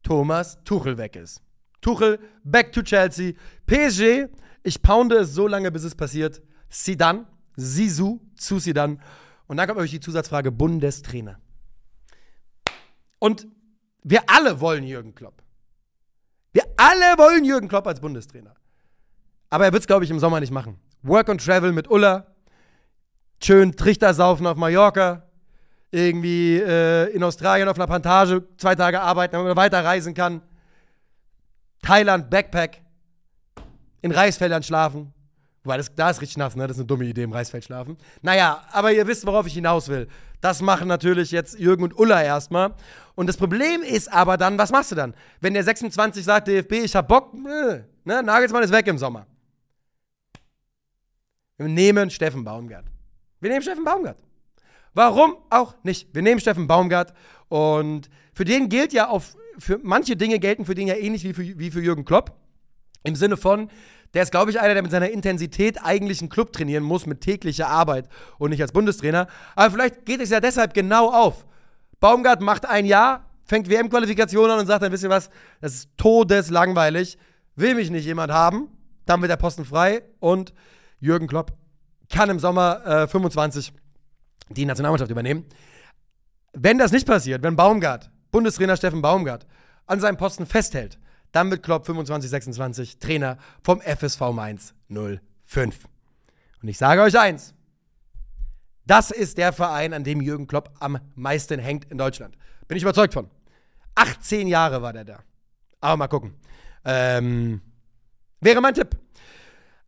Thomas 0.04 0.64
Tuchel 0.64 0.98
weg 0.98 1.16
ist. 1.16 1.42
Tuchel 1.82 2.20
back 2.44 2.72
to 2.72 2.82
Chelsea. 2.82 3.34
PSG, 3.66 4.28
ich 4.64 4.82
pounde 4.82 5.18
es 5.18 5.34
so 5.34 5.48
lange, 5.48 5.72
bis 5.72 5.84
es 5.84 5.96
passiert. 5.96 6.42
Sidan, 6.70 7.28
Sisu 7.56 8.20
zu 8.36 8.60
Sidan. 8.60 9.02
Und 9.48 9.58
dann 9.58 9.68
kommt 9.68 9.80
euch 9.80 9.92
die 9.92 10.00
Zusatzfrage 10.00 10.52
Bundestrainer. 10.52 11.40
Und 13.20 13.48
wir 14.04 14.30
alle 14.30 14.60
wollen 14.60 14.84
Jürgen 14.84 15.16
Klopp. 15.16 15.44
Wir 16.52 16.64
alle 16.78 17.18
wollen 17.18 17.44
Jürgen 17.46 17.68
Klopp 17.68 17.88
als 17.88 18.00
Bundestrainer. 18.00 18.56
Aber 19.50 19.66
er 19.66 19.74
wird 19.74 19.82
es, 19.82 19.88
glaube 19.88 20.06
ich, 20.06 20.12
im 20.12 20.20
Sommer 20.20 20.40
nicht 20.40 20.52
machen. 20.52 20.80
Work 21.04 21.30
and 21.30 21.44
Travel 21.44 21.72
mit 21.72 21.90
Ulla, 21.90 22.26
schön 23.42 23.76
Trichter 23.76 24.14
saufen 24.14 24.48
auf 24.48 24.58
Mallorca, 24.58 25.24
irgendwie 25.92 26.58
äh, 26.58 27.10
in 27.14 27.24
Australien 27.24 27.68
auf 27.70 27.78
einer 27.78 27.88
Plantage 27.88 28.44
zwei 28.58 28.76
Tage 28.76 29.02
arbeiten, 29.02 29.34
damit 29.34 29.48
man 29.48 29.58
weiter 29.58 29.84
reisen 29.84 30.14
kann. 30.14 30.42
Thailand, 31.82 32.30
Backpack, 32.30 32.82
in 34.02 34.12
Reisfeldern 34.12 34.64
schlafen, 34.64 35.14
Weil 35.64 35.78
das, 35.78 35.94
da 35.94 36.10
ist 36.10 36.22
richtig 36.22 36.38
nass, 36.38 36.56
ne? 36.56 36.68
Das 36.68 36.78
ist 36.78 36.82
eine 36.82 36.88
dumme 36.88 37.06
Idee 37.06 37.24
im 37.24 37.34
Reisfeld 37.34 37.64
schlafen. 37.64 37.98
Naja, 38.22 38.64
aber 38.72 38.92
ihr 38.92 39.06
wisst, 39.08 39.26
worauf 39.26 39.48
ich 39.48 39.54
hinaus 39.54 39.90
will. 39.90 40.08
Das 40.40 40.62
machen 40.62 40.88
natürlich 40.88 41.32
jetzt 41.32 41.60
Jürgen 41.60 41.84
und 41.84 41.98
Ulla 41.98 42.22
erstmal. 42.24 42.74
Und 43.16 43.28
das 43.28 43.38
Problem 43.38 43.82
ist 43.82 44.12
aber 44.12 44.38
dann, 44.38 44.58
was 44.58 44.72
machst 44.72 44.92
du 44.92 44.96
dann? 44.96 45.14
Wenn 45.42 45.54
der 45.54 45.64
26 45.64 46.24
sagt, 46.24 46.48
DFB, 46.48 46.74
ich 46.74 46.96
hab 46.96 47.08
Bock, 47.08 47.34
äh, 47.34 47.82
ne? 48.06 48.24
Nagelsmann 48.24 48.64
ist 48.64 48.72
weg 48.72 48.88
im 48.88 48.98
Sommer. 48.98 49.26
Wir 51.58 51.68
nehmen 51.68 52.10
Steffen 52.10 52.44
Baumgart. 52.44 52.86
Wir 53.40 53.50
nehmen 53.50 53.62
Steffen 53.62 53.84
Baumgart. 53.84 54.18
Warum 54.94 55.38
auch 55.50 55.76
nicht? 55.84 56.14
Wir 56.14 56.22
nehmen 56.22 56.40
Steffen 56.40 56.68
Baumgart 56.68 57.14
und 57.50 58.10
für 58.34 58.46
den 58.46 58.70
gilt 58.70 58.94
ja 58.94 59.10
auf, 59.10 59.36
für 59.58 59.80
manche 59.82 60.16
Dinge 60.16 60.40
gelten 60.40 60.66
für 60.66 60.76
den 60.76 60.88
ja 60.88 60.96
ähnlich 60.96 61.24
wie 61.24 61.34
für, 61.34 61.60
wie 61.60 61.72
für 61.72 61.82
Jürgen 61.82 62.06
Klopp. 62.06 62.36
Im 63.04 63.16
Sinne 63.16 63.38
von, 63.38 63.70
der 64.14 64.24
ist, 64.24 64.32
glaube 64.32 64.52
ich, 64.52 64.60
einer, 64.60 64.74
der 64.74 64.84
mit 64.84 64.92
seiner 64.92 65.10
Intensität 65.10 65.84
eigentlich 65.84 66.22
einen 66.22 66.30
Club 66.30 66.52
trainieren 66.54 66.84
muss, 66.84 67.06
mit 67.06 67.22
täglicher 67.22 67.68
Arbeit 67.68 68.08
und 68.38 68.52
nicht 68.52 68.62
als 68.62 68.72
Bundestrainer. 68.72 69.28
Aber 69.56 69.72
vielleicht 69.72 70.06
geht 70.06 70.22
es 70.22 70.30
ja 70.30 70.40
deshalb 70.40 70.74
genau 70.74 71.12
auf. 71.12 71.46
Baumgart 72.00 72.42
macht 72.42 72.66
ein 72.66 72.86
Jahr, 72.86 73.26
fängt 73.46 73.70
WM-Qualifikation 73.70 74.50
an 74.50 74.60
und 74.60 74.68
sagt 74.68 74.84
dann, 74.84 74.92
wisst 74.92 75.04
ihr 75.04 75.10
was, 75.10 75.30
das 75.62 75.74
ist 75.74 75.90
todeslangweilig, 75.98 77.18
will 77.56 77.76
mich 77.76 77.90
nicht 77.90 78.06
jemand 78.06 78.32
haben, 78.32 78.70
dann 79.06 79.22
wird 79.22 79.32
der 79.32 79.38
Posten 79.38 79.66
frei 79.66 80.04
und 80.20 80.54
Jürgen 81.00 81.28
Klopp 81.28 81.54
kann 82.10 82.30
im 82.30 82.40
Sommer 82.40 82.86
äh, 82.86 83.08
25 83.08 83.74
die 84.50 84.66
Nationalmannschaft 84.66 85.12
übernehmen. 85.12 85.46
Wenn 86.54 86.78
das 86.78 86.92
nicht 86.92 87.06
passiert, 87.06 87.44
wenn 87.44 87.56
Baumgart, 87.56 88.10
Bundestrainer 88.32 88.78
Steffen 88.78 89.02
Baumgart, 89.02 89.46
an 89.86 90.00
seinem 90.00 90.18
Posten 90.18 90.46
festhält, 90.46 91.00
dann 91.32 91.52
wird 91.52 91.64
Klopp 91.64 91.86
25, 91.86 92.30
26 92.30 93.00
Trainer 93.00 93.38
vom 93.64 93.82
FSV 93.82 94.22
Mainz 94.34 94.74
05. 94.90 95.88
Und 96.62 96.68
ich 96.68 96.78
sage 96.78 97.02
euch 97.02 97.20
eins: 97.20 97.54
Das 98.86 99.12
ist 99.12 99.38
der 99.38 99.54
Verein, 99.54 99.94
an 99.94 100.04
dem 100.04 100.22
Jürgen 100.22 100.48
Klopp 100.48 100.72
am 100.80 101.00
meisten 101.16 101.60
hängt 101.60 101.86
in 101.92 101.98
Deutschland. 101.98 102.38
Bin 102.68 102.78
ich 102.78 102.84
überzeugt 102.84 103.14
von. 103.14 103.30
18 103.96 104.48
Jahre 104.48 104.82
war 104.82 104.94
der 104.94 105.06
da. 105.06 105.20
Aber 105.82 105.98
mal 105.98 106.08
gucken. 106.08 106.36
Ähm, 106.86 107.62
wäre 108.40 108.62
mein 108.62 108.74
Tipp. 108.74 108.96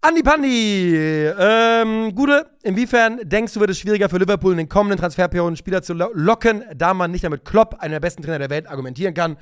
Andi 0.01 0.23
Pandi, 0.23 0.95
ähm, 0.95 2.15
Gude, 2.15 2.49
inwiefern 2.63 3.19
denkst 3.21 3.53
du, 3.53 3.59
wird 3.59 3.71
es 3.71 3.79
schwieriger 3.79 4.07
für 4.07 4.17
Liverpool 4.17 4.53
in 4.53 4.57
den 4.59 4.69
kommenden 4.69 4.97
Transferperioden 4.97 5.57
Spieler 5.57 5.81
zu 5.81 5.93
locken, 5.93 6.63
da 6.73 6.93
man 6.93 7.11
nicht 7.11 7.25
damit 7.25 7.43
Klopp, 7.43 7.75
einer 7.79 7.95
der 7.95 7.99
besten 7.99 8.23
Trainer 8.23 8.39
der 8.39 8.49
Welt, 8.49 8.65
argumentieren 8.65 9.13
kann? 9.13 9.35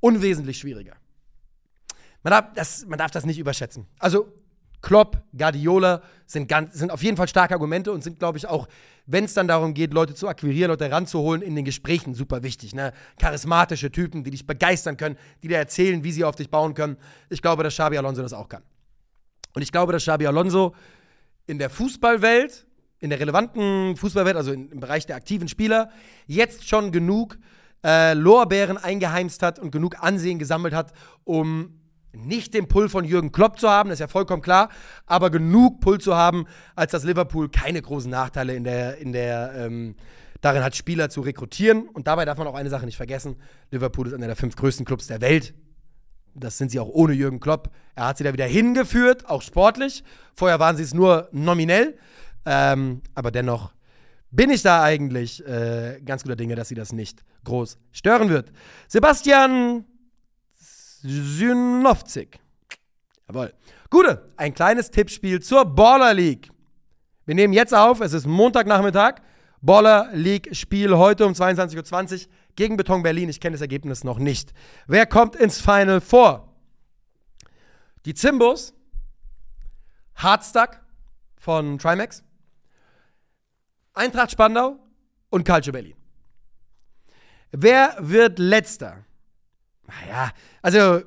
Unwesentlich 0.00 0.56
schwieriger. 0.56 0.94
Man 2.22 2.30
darf, 2.30 2.54
das, 2.54 2.86
man 2.86 2.98
darf 2.98 3.10
das 3.10 3.26
nicht 3.26 3.38
überschätzen. 3.38 3.86
Also 3.98 4.32
Klopp, 4.80 5.20
Guardiola 5.36 6.00
sind, 6.24 6.48
ganz, 6.48 6.72
sind 6.72 6.90
auf 6.90 7.02
jeden 7.02 7.18
Fall 7.18 7.28
starke 7.28 7.52
Argumente 7.52 7.92
und 7.92 8.02
sind, 8.02 8.18
glaube 8.18 8.38
ich, 8.38 8.48
auch, 8.48 8.68
wenn 9.04 9.24
es 9.24 9.34
dann 9.34 9.46
darum 9.46 9.74
geht, 9.74 9.92
Leute 9.92 10.14
zu 10.14 10.26
akquirieren, 10.26 10.70
Leute 10.70 10.90
ranzuholen, 10.90 11.42
in 11.42 11.54
den 11.54 11.66
Gesprächen 11.66 12.14
super 12.14 12.42
wichtig. 12.42 12.74
Ne? 12.74 12.94
Charismatische 13.20 13.92
Typen, 13.92 14.24
die 14.24 14.30
dich 14.30 14.46
begeistern 14.46 14.96
können, 14.96 15.18
die 15.42 15.48
dir 15.48 15.58
erzählen, 15.58 16.02
wie 16.02 16.12
sie 16.12 16.24
auf 16.24 16.36
dich 16.36 16.48
bauen 16.48 16.72
können. 16.72 16.96
Ich 17.28 17.42
glaube, 17.42 17.62
dass 17.62 17.74
Xabi 17.74 17.98
Alonso 17.98 18.22
das 18.22 18.32
auch 18.32 18.48
kann. 18.48 18.62
Und 19.54 19.62
ich 19.62 19.72
glaube, 19.72 19.92
dass 19.92 20.02
Xabi 20.02 20.26
Alonso 20.26 20.74
in 21.46 21.58
der 21.58 21.70
Fußballwelt, 21.70 22.66
in 23.00 23.10
der 23.10 23.20
relevanten 23.20 23.96
Fußballwelt, 23.96 24.36
also 24.36 24.52
im 24.52 24.80
Bereich 24.80 25.06
der 25.06 25.16
aktiven 25.16 25.48
Spieler, 25.48 25.90
jetzt 26.26 26.68
schon 26.68 26.92
genug 26.92 27.38
äh, 27.84 28.14
Lorbeeren 28.14 28.78
eingeheimst 28.78 29.42
hat 29.42 29.58
und 29.58 29.72
genug 29.72 30.02
Ansehen 30.02 30.38
gesammelt 30.38 30.72
hat, 30.72 30.92
um 31.24 31.80
nicht 32.12 32.54
den 32.54 32.68
Pull 32.68 32.88
von 32.88 33.04
Jürgen 33.04 33.32
Klopp 33.32 33.58
zu 33.58 33.68
haben, 33.68 33.88
das 33.88 33.96
ist 33.96 34.00
ja 34.00 34.08
vollkommen 34.08 34.42
klar, 34.42 34.68
aber 35.06 35.30
genug 35.30 35.80
Pull 35.80 35.98
zu 35.98 36.14
haben, 36.14 36.46
als 36.76 36.92
dass 36.92 37.04
Liverpool 37.04 37.48
keine 37.48 37.80
großen 37.80 38.10
Nachteile 38.10 38.54
in 38.54 38.64
der, 38.64 38.98
in 38.98 39.12
der 39.12 39.52
ähm, 39.56 39.96
darin 40.42 40.62
hat, 40.62 40.76
Spieler 40.76 41.08
zu 41.08 41.22
rekrutieren. 41.22 41.88
Und 41.88 42.06
dabei 42.06 42.26
darf 42.26 42.36
man 42.36 42.46
auch 42.46 42.54
eine 42.54 42.68
Sache 42.68 42.84
nicht 42.84 42.98
vergessen: 42.98 43.36
Liverpool 43.70 44.08
ist 44.08 44.14
einer 44.14 44.26
der 44.26 44.36
fünf 44.36 44.56
größten 44.56 44.84
Clubs 44.84 45.06
der 45.06 45.22
Welt. 45.22 45.54
Das 46.34 46.58
sind 46.58 46.70
sie 46.70 46.80
auch 46.80 46.88
ohne 46.88 47.12
Jürgen 47.12 47.40
Klopp. 47.40 47.70
Er 47.94 48.06
hat 48.06 48.18
sie 48.18 48.24
da 48.24 48.32
wieder 48.32 48.46
hingeführt, 48.46 49.28
auch 49.28 49.42
sportlich. 49.42 50.02
Vorher 50.34 50.58
waren 50.58 50.76
sie 50.76 50.82
es 50.82 50.94
nur 50.94 51.28
nominell. 51.32 51.98
Ähm, 52.44 53.02
aber 53.14 53.30
dennoch 53.30 53.72
bin 54.30 54.50
ich 54.50 54.62
da 54.62 54.82
eigentlich 54.82 55.46
äh, 55.46 56.00
ganz 56.04 56.22
guter 56.22 56.36
Dinge, 56.36 56.54
dass 56.54 56.68
sie 56.68 56.74
das 56.74 56.92
nicht 56.92 57.22
groß 57.44 57.78
stören 57.92 58.30
wird. 58.30 58.50
Sebastian 58.88 59.84
Synowczyk. 61.02 62.38
Jawohl. 63.28 63.52
Gute, 63.90 64.30
ein 64.36 64.54
kleines 64.54 64.90
Tippspiel 64.90 65.40
zur 65.40 65.64
Baller 65.64 66.14
League. 66.14 66.48
Wir 67.26 67.34
nehmen 67.34 67.52
jetzt 67.52 67.74
auf, 67.74 68.00
es 68.00 68.14
ist 68.14 68.26
Montagnachmittag. 68.26 69.16
Baller 69.60 70.08
League 70.12 70.48
Spiel 70.56 70.96
heute 70.96 71.26
um 71.26 71.34
22.20 71.34 72.26
Uhr 72.26 72.32
gegen 72.56 72.76
Beton 72.76 73.02
Berlin. 73.02 73.28
Ich 73.28 73.40
kenne 73.40 73.54
das 73.54 73.60
Ergebnis 73.60 74.04
noch 74.04 74.18
nicht. 74.18 74.52
Wer 74.86 75.06
kommt 75.06 75.36
ins 75.36 75.60
Final 75.60 76.00
vor? 76.00 76.52
Die 78.04 78.14
Zimbos, 78.14 78.74
Hardstuck 80.16 80.80
von 81.36 81.78
Trimax, 81.78 82.22
Eintracht 83.94 84.30
Spandau 84.32 84.78
und 85.30 85.44
Calcio 85.44 85.72
Berlin. 85.72 85.94
Wer 87.50 87.96
wird 87.98 88.38
letzter? 88.38 89.04
Naja, 89.86 90.32
also 90.62 91.02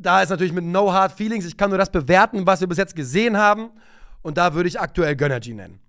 da 0.00 0.22
ist 0.22 0.28
natürlich 0.30 0.52
mit 0.52 0.64
No 0.64 0.92
Hard 0.92 1.12
Feelings. 1.12 1.44
Ich 1.44 1.56
kann 1.56 1.70
nur 1.70 1.78
das 1.78 1.90
bewerten, 1.90 2.46
was 2.46 2.60
wir 2.60 2.68
bis 2.68 2.78
jetzt 2.78 2.94
gesehen 2.94 3.36
haben. 3.36 3.70
Und 4.22 4.38
da 4.38 4.54
würde 4.54 4.68
ich 4.68 4.80
aktuell 4.80 5.16
Gönnergy 5.16 5.54
nennen. 5.54 5.80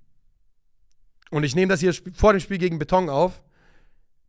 Und 1.29 1.43
ich 1.43 1.55
nehme 1.55 1.69
das 1.69 1.79
hier 1.79 1.93
vor 2.15 2.34
dem 2.34 2.39
Spiel 2.39 2.58
gegen 2.58 2.79
Beton 2.79 3.10
auf. 3.10 3.43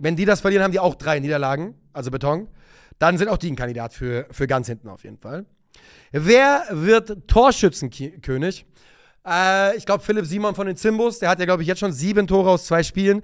Wenn 0.00 0.16
die 0.16 0.24
das 0.24 0.40
verlieren, 0.40 0.64
haben 0.64 0.72
die 0.72 0.80
auch 0.80 0.94
drei 0.94 1.20
Niederlagen, 1.20 1.74
also 1.92 2.10
Beton. 2.10 2.48
Dann 2.98 3.18
sind 3.18 3.28
auch 3.28 3.36
die 3.36 3.50
ein 3.50 3.56
Kandidat 3.56 3.92
für, 3.92 4.26
für 4.30 4.46
ganz 4.46 4.66
hinten 4.66 4.88
auf 4.88 5.04
jeden 5.04 5.18
Fall. 5.18 5.44
Wer 6.10 6.64
wird 6.70 7.28
Torschützenkönig? 7.28 8.66
Äh, 9.26 9.76
ich 9.76 9.84
glaube, 9.86 10.02
Philipp 10.02 10.24
Simon 10.26 10.54
von 10.54 10.66
den 10.66 10.76
Zimbus, 10.76 11.18
der 11.18 11.28
hat 11.28 11.38
ja, 11.38 11.44
glaube 11.44 11.62
ich, 11.62 11.68
jetzt 11.68 11.78
schon 11.78 11.92
sieben 11.92 12.26
Tore 12.26 12.50
aus 12.50 12.64
zwei 12.64 12.82
Spielen. 12.82 13.22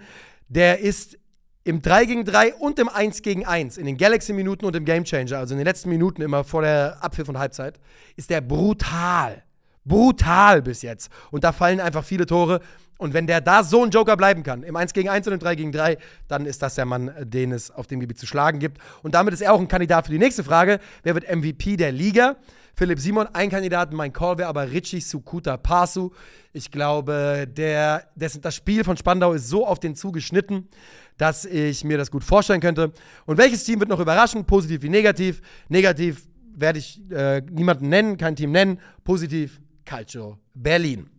Der 0.49 0.81
ist 0.81 1.19
im 1.65 1.83
3 1.83 2.05
gegen 2.05 2.25
3 2.25 2.55
und 2.55 2.79
im 2.79 2.89
1 2.89 3.23
gegen 3.23 3.45
1, 3.45 3.77
in 3.77 3.87
den 3.87 3.97
Galaxy-Minuten 3.97 4.67
und 4.67 4.77
im 4.77 4.85
Gamechanger, 4.85 5.39
also 5.39 5.55
in 5.55 5.59
den 5.59 5.67
letzten 5.67 5.89
Minuten 5.89 6.23
immer 6.23 6.45
vor 6.45 6.63
der 6.63 6.99
Abpfiff 7.03 7.29
und 7.29 7.39
Halbzeit, 7.39 7.81
ist 8.15 8.31
der 8.31 8.41
brutal. 8.41 9.43
Brutal 9.85 10.63
bis 10.63 10.83
jetzt. 10.83 11.11
Und 11.31 11.43
da 11.43 11.53
fallen 11.53 11.81
einfach 11.81 12.05
viele 12.05 12.27
Tore. 12.27 12.61
Und 12.99 13.15
wenn 13.15 13.27
der 13.27 13.41
da 13.41 13.63
so 13.63 13.85
ein 13.85 13.91
Joker 13.91 14.17
bleiben 14.17 14.43
kann, 14.43 14.63
im 14.63 14.77
1 14.77 14.93
gegen 14.93 15.09
1 15.09 15.27
und 15.27 15.35
im 15.35 15.39
3 15.39 15.55
gegen 15.55 15.73
3, 15.73 15.99
dann 16.29 16.47
ist 16.47 16.63
das 16.63 16.77
der 16.77 16.87
Mann, 16.87 17.11
den 17.21 17.53
es 17.53 17.71
auf 17.71 17.87
dem 17.87 18.01
Gebiet 18.01 18.19
zu 18.19 18.27
schlagen 18.27 18.59
gibt. 18.59 18.79
Und 19.03 19.15
damit 19.15 19.35
ist 19.35 19.43
er 19.43 19.53
auch 19.53 19.61
ein 19.61 19.69
Kandidat 19.69 20.07
für 20.07 20.13
die 20.13 20.19
nächste 20.19 20.45
Frage. 20.45 20.81
Wer 21.03 21.15
wird 21.15 21.35
MVP 21.35 21.77
der 21.77 21.93
Liga? 21.93 22.37
Philipp 22.79 23.01
Simon, 23.01 23.27
ein 23.33 23.49
Kandidat, 23.49 23.95
mein 23.95 24.13
Call 24.13 24.37
wäre 24.37 24.49
aber 24.49 24.71
Richie 24.71 25.01
Sukuta 25.01 25.57
Pasu. 25.57 26.11
Ich 26.53 26.71
glaube, 26.71 27.49
der, 27.51 28.07
dessen, 28.15 28.43
das 28.43 28.55
Spiel 28.55 28.85
von 28.85 28.99
Spandau 28.99 29.33
ist 29.33 29.49
so 29.49 29.67
auf 29.67 29.81
den 29.81 29.95
Zug 29.95 30.13
geschnitten, 30.13 30.69
dass 31.17 31.47
ich 31.47 31.85
mir 31.85 31.97
das 31.97 32.11
gut 32.11 32.23
vorstellen 32.23 32.61
könnte. 32.61 32.93
Und 33.25 33.39
welches 33.39 33.65
Team 33.65 33.81
wird 33.81 33.89
noch 33.89 34.01
überraschen? 34.01 34.45
Positiv 34.45 34.83
wie 34.83 34.91
negativ? 34.91 35.41
Negativ 35.71 36.29
werde 36.55 36.79
ich 36.79 37.01
äh, 37.11 37.41
niemanden 37.51 37.89
nennen, 37.89 38.19
kein 38.19 38.37
Team 38.37 38.53
nennen. 38.53 38.79
Positiv 39.05 39.59
Calcio 39.87 40.39
Berlin. 40.53 41.16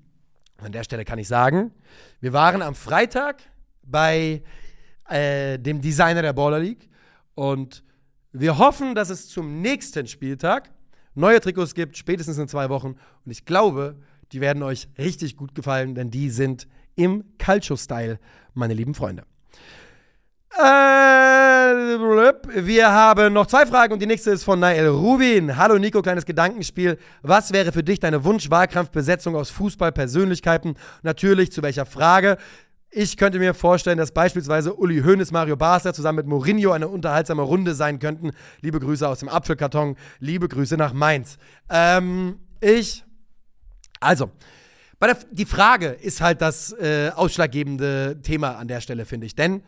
An 0.58 0.72
der 0.72 0.84
Stelle 0.84 1.06
kann 1.06 1.20
ich 1.20 1.28
sagen, 1.28 1.72
wir 2.20 2.34
waren 2.34 2.62
am 2.62 2.76
Freitag 2.76 3.42
bei 3.84 4.42
äh, 5.10 5.60
dem 5.60 5.82
Designer 5.82 6.22
der 6.22 6.34
Baller 6.34 6.60
League 6.60 6.90
und 7.36 7.84
wir 8.32 8.58
hoffen, 8.58 8.96
dass 8.96 9.10
es 9.10 9.28
zum 9.28 9.62
nächsten 9.62 10.08
Spieltag 10.08 10.72
neue 11.14 11.40
Trikots 11.40 11.74
gibt, 11.74 11.98
spätestens 11.98 12.38
in 12.38 12.48
zwei 12.48 12.70
Wochen. 12.70 12.96
Und 13.26 13.32
ich 13.32 13.46
glaube, 13.46 14.00
die 14.32 14.42
werden 14.42 14.64
euch 14.64 14.90
richtig 14.98 15.38
gut 15.38 15.56
gefallen, 15.56 15.96
denn 15.96 16.12
die 16.12 16.30
sind 16.30 16.68
im 16.96 17.24
Calcio-Style, 17.38 18.20
meine 18.54 18.74
lieben 18.74 18.94
Freunde. 18.94 19.24
Äh, 20.56 20.60
wir 22.66 22.92
haben 22.92 23.34
noch 23.34 23.48
zwei 23.48 23.66
Fragen 23.66 23.94
und 23.94 24.02
die 24.02 24.06
nächste 24.06 24.32
ist 24.32 24.44
von 24.44 24.60
Nael 24.60 24.88
Rubin. 24.88 25.58
Hallo 25.58 25.78
Nico, 25.78 26.02
kleines 26.02 26.26
Gedankenspiel. 26.26 26.98
Was 27.22 27.52
wäre 27.52 27.72
für 27.72 27.84
dich 27.84 28.00
deine 28.00 28.24
Wunsch-Wahlkampfbesetzung 28.24 29.36
aus 29.36 29.50
Fußballpersönlichkeiten? 29.52 30.78
Natürlich, 31.04 31.52
zu 31.52 31.62
welcher 31.62 31.86
Frage? 31.86 32.38
Ich 32.90 33.18
könnte 33.18 33.38
mir 33.38 33.54
vorstellen, 33.54 33.98
dass 33.98 34.14
beispielsweise 34.14 34.74
Uli 34.74 35.02
Hoeneß, 35.02 35.32
Mario 35.32 35.58
Basler 35.58 35.94
zusammen 35.94 36.18
mit 36.18 36.28
Mourinho 36.28 36.72
eine 36.72 36.88
unterhaltsame 36.88 37.42
Runde 37.42 37.76
sein 37.76 38.00
könnten. 38.00 38.32
Liebe 38.62 38.80
Grüße 38.80 39.08
aus 39.08 39.20
dem 39.20 39.30
Apfelkarton, 39.30 39.98
liebe 40.20 40.48
Grüße 40.48 40.78
nach 40.78 40.94
Mainz. 40.94 41.38
Ähm, 41.70 42.40
ich, 42.62 43.04
also, 44.00 44.32
der, 45.02 45.18
die 45.32 45.46
Frage 45.46 45.88
ist 45.90 46.22
halt 46.22 46.42
das 46.42 46.72
äh, 46.72 47.12
ausschlaggebende 47.14 48.22
Thema 48.24 48.58
an 48.58 48.68
der 48.70 48.80
Stelle, 48.82 49.06
finde 49.06 49.28
ich. 49.28 49.36
Denn 49.36 49.62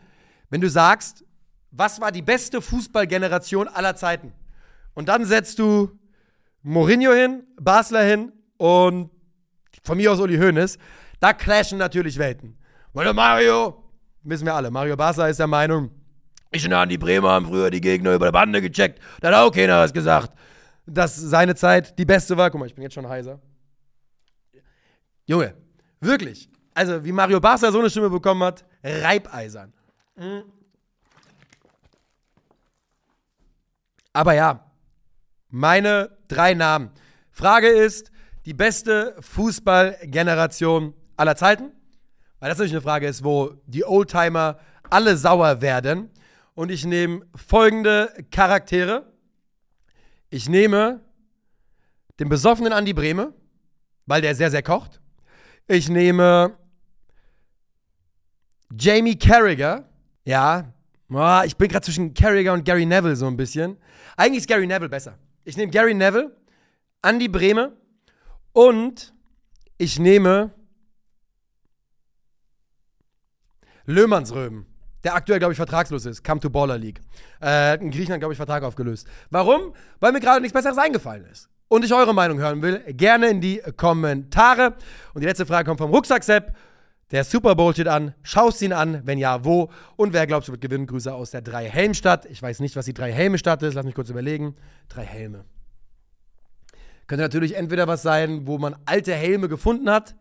wenn 0.50 0.60
du 0.60 0.68
sagst, 0.68 1.24
was 1.70 2.00
war 2.00 2.12
die 2.12 2.22
beste 2.22 2.60
Fußballgeneration 2.60 3.68
aller 3.68 3.96
Zeiten? 3.96 4.32
Und 4.94 5.08
dann 5.08 5.24
setzt 5.24 5.58
du 5.58 5.98
Mourinho 6.62 7.12
hin, 7.12 7.44
Basler 7.60 8.02
hin 8.02 8.32
und 8.56 9.10
die 9.74 9.80
die 9.80 9.86
von 9.86 9.96
mir 9.96 10.12
aus 10.12 10.20
Uli 10.20 10.36
Hoeneß, 10.36 10.78
da 11.20 11.32
clashen 11.32 11.78
natürlich 11.78 12.18
Welten. 12.18 12.58
Weil 12.92 13.12
Mario, 13.14 13.84
wissen 14.22 14.44
wir 14.44 14.54
alle, 14.54 14.70
Mario 14.70 14.96
Basler 14.96 15.28
ist 15.28 15.38
der 15.38 15.46
Meinung, 15.46 15.90
ich 16.52 16.66
und 16.66 16.72
Andi 16.72 16.98
Bremer 16.98 17.30
haben 17.30 17.46
früher 17.46 17.70
die 17.70 17.80
Gegner 17.80 18.14
über 18.14 18.26
der 18.26 18.32
Bande 18.32 18.60
gecheckt. 18.60 19.00
Da 19.20 19.28
hat 19.28 19.34
auch 19.34 19.52
keiner 19.52 19.78
was 19.78 19.92
gesagt. 19.92 20.32
Dass 20.84 21.14
seine 21.14 21.54
Zeit 21.54 21.96
die 21.96 22.04
beste 22.04 22.36
war. 22.36 22.50
Guck 22.50 22.58
mal, 22.58 22.66
ich 22.66 22.74
bin 22.74 22.82
jetzt 22.82 22.94
schon 22.94 23.08
heiser. 23.08 23.40
Junge, 25.26 25.54
wirklich. 26.00 26.48
Also, 26.74 27.04
wie 27.04 27.12
Mario 27.12 27.38
Basler 27.38 27.70
so 27.70 27.78
eine 27.78 27.88
Stimme 27.88 28.10
bekommen 28.10 28.42
hat, 28.42 28.64
reibeisern. 28.82 29.72
Aber 34.12 34.34
ja, 34.34 34.70
meine 35.48 36.16
drei 36.28 36.54
Namen. 36.54 36.90
Frage 37.30 37.68
ist, 37.68 38.10
die 38.44 38.54
beste 38.54 39.16
Fußballgeneration 39.20 40.94
aller 41.16 41.36
Zeiten? 41.36 41.72
Weil 42.38 42.48
das 42.48 42.58
natürlich 42.58 42.72
eine 42.72 42.82
Frage 42.82 43.06
ist, 43.06 43.22
wo 43.22 43.54
die 43.66 43.84
Oldtimer 43.84 44.58
alle 44.88 45.16
sauer 45.16 45.60
werden. 45.60 46.10
Und 46.54 46.70
ich 46.70 46.84
nehme 46.84 47.26
folgende 47.34 48.12
Charaktere. 48.30 49.12
Ich 50.30 50.48
nehme 50.48 51.00
den 52.18 52.28
besoffenen 52.28 52.72
Andi 52.72 52.92
Breme, 52.92 53.32
weil 54.06 54.20
der 54.20 54.34
sehr, 54.34 54.50
sehr 54.50 54.62
kocht. 54.62 55.00
Ich 55.66 55.88
nehme 55.88 56.56
Jamie 58.72 59.18
Carragher. 59.18 59.89
Ja, 60.24 60.72
ich 61.44 61.56
bin 61.56 61.68
gerade 61.68 61.84
zwischen 61.84 62.14
Carragher 62.14 62.52
und 62.52 62.64
Gary 62.64 62.86
Neville 62.86 63.16
so 63.16 63.26
ein 63.26 63.36
bisschen. 63.36 63.76
Eigentlich 64.16 64.40
ist 64.40 64.48
Gary 64.48 64.66
Neville 64.66 64.88
besser. 64.88 65.18
Ich 65.44 65.56
nehme 65.56 65.72
Gary 65.72 65.94
Neville, 65.94 66.36
Andy 67.02 67.28
Brehme 67.28 67.72
und 68.52 69.12
ich 69.78 69.98
nehme 69.98 70.52
Löhmannsröben, 73.86 74.66
der 75.02 75.14
aktuell, 75.14 75.38
glaube 75.38 75.52
ich, 75.52 75.56
vertragslos 75.56 76.04
ist. 76.04 76.22
Come 76.22 76.40
to 76.40 76.50
Baller 76.50 76.78
League. 76.78 77.00
Äh, 77.42 77.80
in 77.80 77.90
Griechenland, 77.90 78.20
glaube 78.20 78.34
ich, 78.34 78.36
Vertrag 78.36 78.62
aufgelöst. 78.62 79.08
Warum? 79.30 79.74
Weil 79.98 80.12
mir 80.12 80.20
gerade 80.20 80.40
nichts 80.40 80.52
Besseres 80.52 80.78
eingefallen 80.78 81.24
ist. 81.24 81.48
Und 81.68 81.84
ich 81.84 81.94
eure 81.94 82.12
Meinung 82.12 82.38
hören 82.38 82.62
will, 82.62 82.80
gerne 82.92 83.30
in 83.30 83.40
die 83.40 83.62
Kommentare. 83.76 84.74
Und 85.14 85.22
die 85.22 85.26
letzte 85.26 85.46
Frage 85.46 85.68
kommt 85.68 85.80
vom 85.80 85.90
Rucksack-Sepp. 85.90 86.54
Der 87.10 87.24
Super 87.24 87.56
Bowl 87.56 87.72
steht 87.72 87.88
an. 87.88 88.14
Schaust 88.22 88.62
ihn 88.62 88.72
an? 88.72 89.04
Wenn 89.04 89.18
ja, 89.18 89.44
wo? 89.44 89.70
Und 89.96 90.12
wer 90.12 90.26
glaubst 90.26 90.48
du 90.48 90.52
wird 90.52 90.60
gewinnen? 90.60 90.86
Grüße 90.86 91.12
aus 91.12 91.32
der 91.32 91.42
Drei-Helm-Stadt. 91.42 92.26
Ich 92.26 92.40
weiß 92.40 92.60
nicht, 92.60 92.76
was 92.76 92.84
die 92.84 92.94
Drei-Helme-Stadt 92.94 93.62
ist. 93.62 93.74
Lass 93.74 93.84
mich 93.84 93.96
kurz 93.96 94.10
überlegen. 94.10 94.54
Drei 94.88 95.04
Helme. 95.04 95.44
Könnte 97.08 97.24
natürlich 97.24 97.56
entweder 97.56 97.88
was 97.88 98.02
sein, 98.02 98.46
wo 98.46 98.58
man 98.58 98.76
alte 98.84 99.12
Helme 99.12 99.48
gefunden 99.48 99.90
hat. 99.90 100.14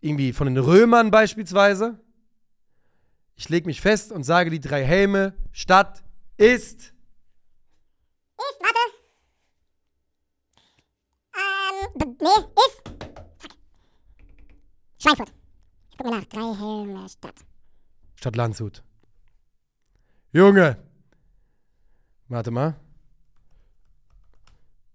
Irgendwie 0.00 0.32
von 0.32 0.46
den 0.46 0.56
Römern 0.56 1.10
beispielsweise. 1.10 1.98
Ich 3.36 3.50
lege 3.50 3.66
mich 3.66 3.82
fest 3.82 4.10
und 4.10 4.24
sage, 4.24 4.48
die 4.48 4.60
drei 4.60 4.82
Helme 4.84 5.34
Stadt 5.52 6.02
ist. 6.38 6.94
Ist, 8.38 8.60
warte. 8.60 8.78
Ähm, 11.36 12.16
nee, 12.18 12.26
ist. 12.66 12.82
Schweinfurt. 14.98 15.37
Guck 15.98 16.10
mal 16.10 16.18
nach. 16.20 16.24
Drei 16.26 16.54
Helme 16.54 17.08
Stadt. 17.08 17.34
Stadt 18.14 18.36
Landshut. 18.36 18.82
Junge. 20.32 20.78
Warte 22.28 22.50
mal. 22.50 22.76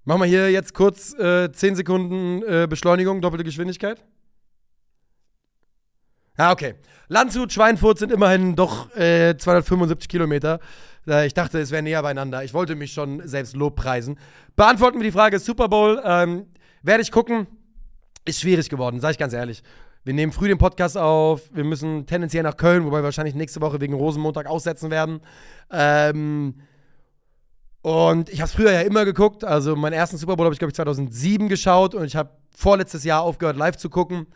Machen 0.06 0.22
wir 0.22 0.28
hier 0.28 0.52
jetzt 0.52 0.74
kurz 0.74 1.14
äh, 1.14 1.52
10 1.52 1.76
Sekunden 1.76 2.44
äh, 2.44 2.68
Beschleunigung, 2.70 3.22
doppelte 3.22 3.44
Geschwindigkeit. 3.44 4.04
Ja, 6.38 6.52
okay. 6.52 6.76
Landshut, 7.08 7.54
Schweinfurt 7.54 8.00
sind 8.00 8.12
immerhin 8.12 8.56
doch 8.56 8.94
äh, 8.96 9.38
275 9.38 10.10
Kilometer. 10.10 10.60
Äh, 11.08 11.28
ich 11.28 11.34
dachte, 11.34 11.60
es 11.60 11.72
wäre 11.72 11.84
näher 11.84 12.02
beieinander. 12.02 12.44
Ich 12.44 12.54
wollte 12.54 12.76
mich 12.76 12.92
schon 12.92 13.26
selbst 13.28 13.56
lobpreisen. 13.56 14.18
Beantworten 14.56 15.00
wir 15.00 15.04
die 15.04 15.12
Frage 15.12 15.40
Super 15.40 15.70
Bowl. 15.70 16.02
Ähm, 16.04 16.48
werde 16.82 17.02
ich 17.02 17.12
gucken. 17.12 17.48
Ist 18.26 18.40
schwierig 18.42 18.70
geworden, 18.70 19.00
sage 19.00 19.14
ich 19.14 19.18
ganz 19.18 19.34
ehrlich. 19.34 19.64
Wir 20.06 20.14
nehmen 20.14 20.34
früh 20.34 20.50
den 20.50 20.58
Podcast 20.58 20.98
auf. 20.98 21.50
Wir 21.54 21.64
müssen 21.64 22.06
tendenziell 22.06 22.44
nach 22.44 22.58
Köln, 22.58 22.84
wobei 22.86 22.98
wir 22.98 23.04
wahrscheinlich 23.04 23.36
nächste 23.36 23.62
Woche 23.62 23.80
wegen 23.80 23.94
Rosenmontag 23.94 24.48
aussetzen 24.48 24.92
werden. 24.92 25.22
Ähm, 25.72 26.56
und 27.82 28.30
ich 28.30 28.42
habe 28.42 28.48
es 28.48 28.54
früher 28.54 28.74
ja 28.74 28.82
immer 28.82 29.06
geguckt. 29.06 29.46
Also 29.46 29.78
meinen 29.78 29.94
ersten 29.94 30.18
Super 30.18 30.36
Bowl 30.36 30.46
habe 30.46 30.54
ich, 30.54 30.60
glaube 30.60 30.72
ich, 30.72 30.76
2007 30.76 31.48
geschaut 31.48 31.96
und 31.96 32.04
ich 32.04 32.18
habe 32.18 32.32
vorletztes 32.54 33.06
Jahr 33.06 33.22
aufgehört, 33.22 33.56
live 33.56 33.78
zu 33.78 33.90
gucken, 33.90 34.28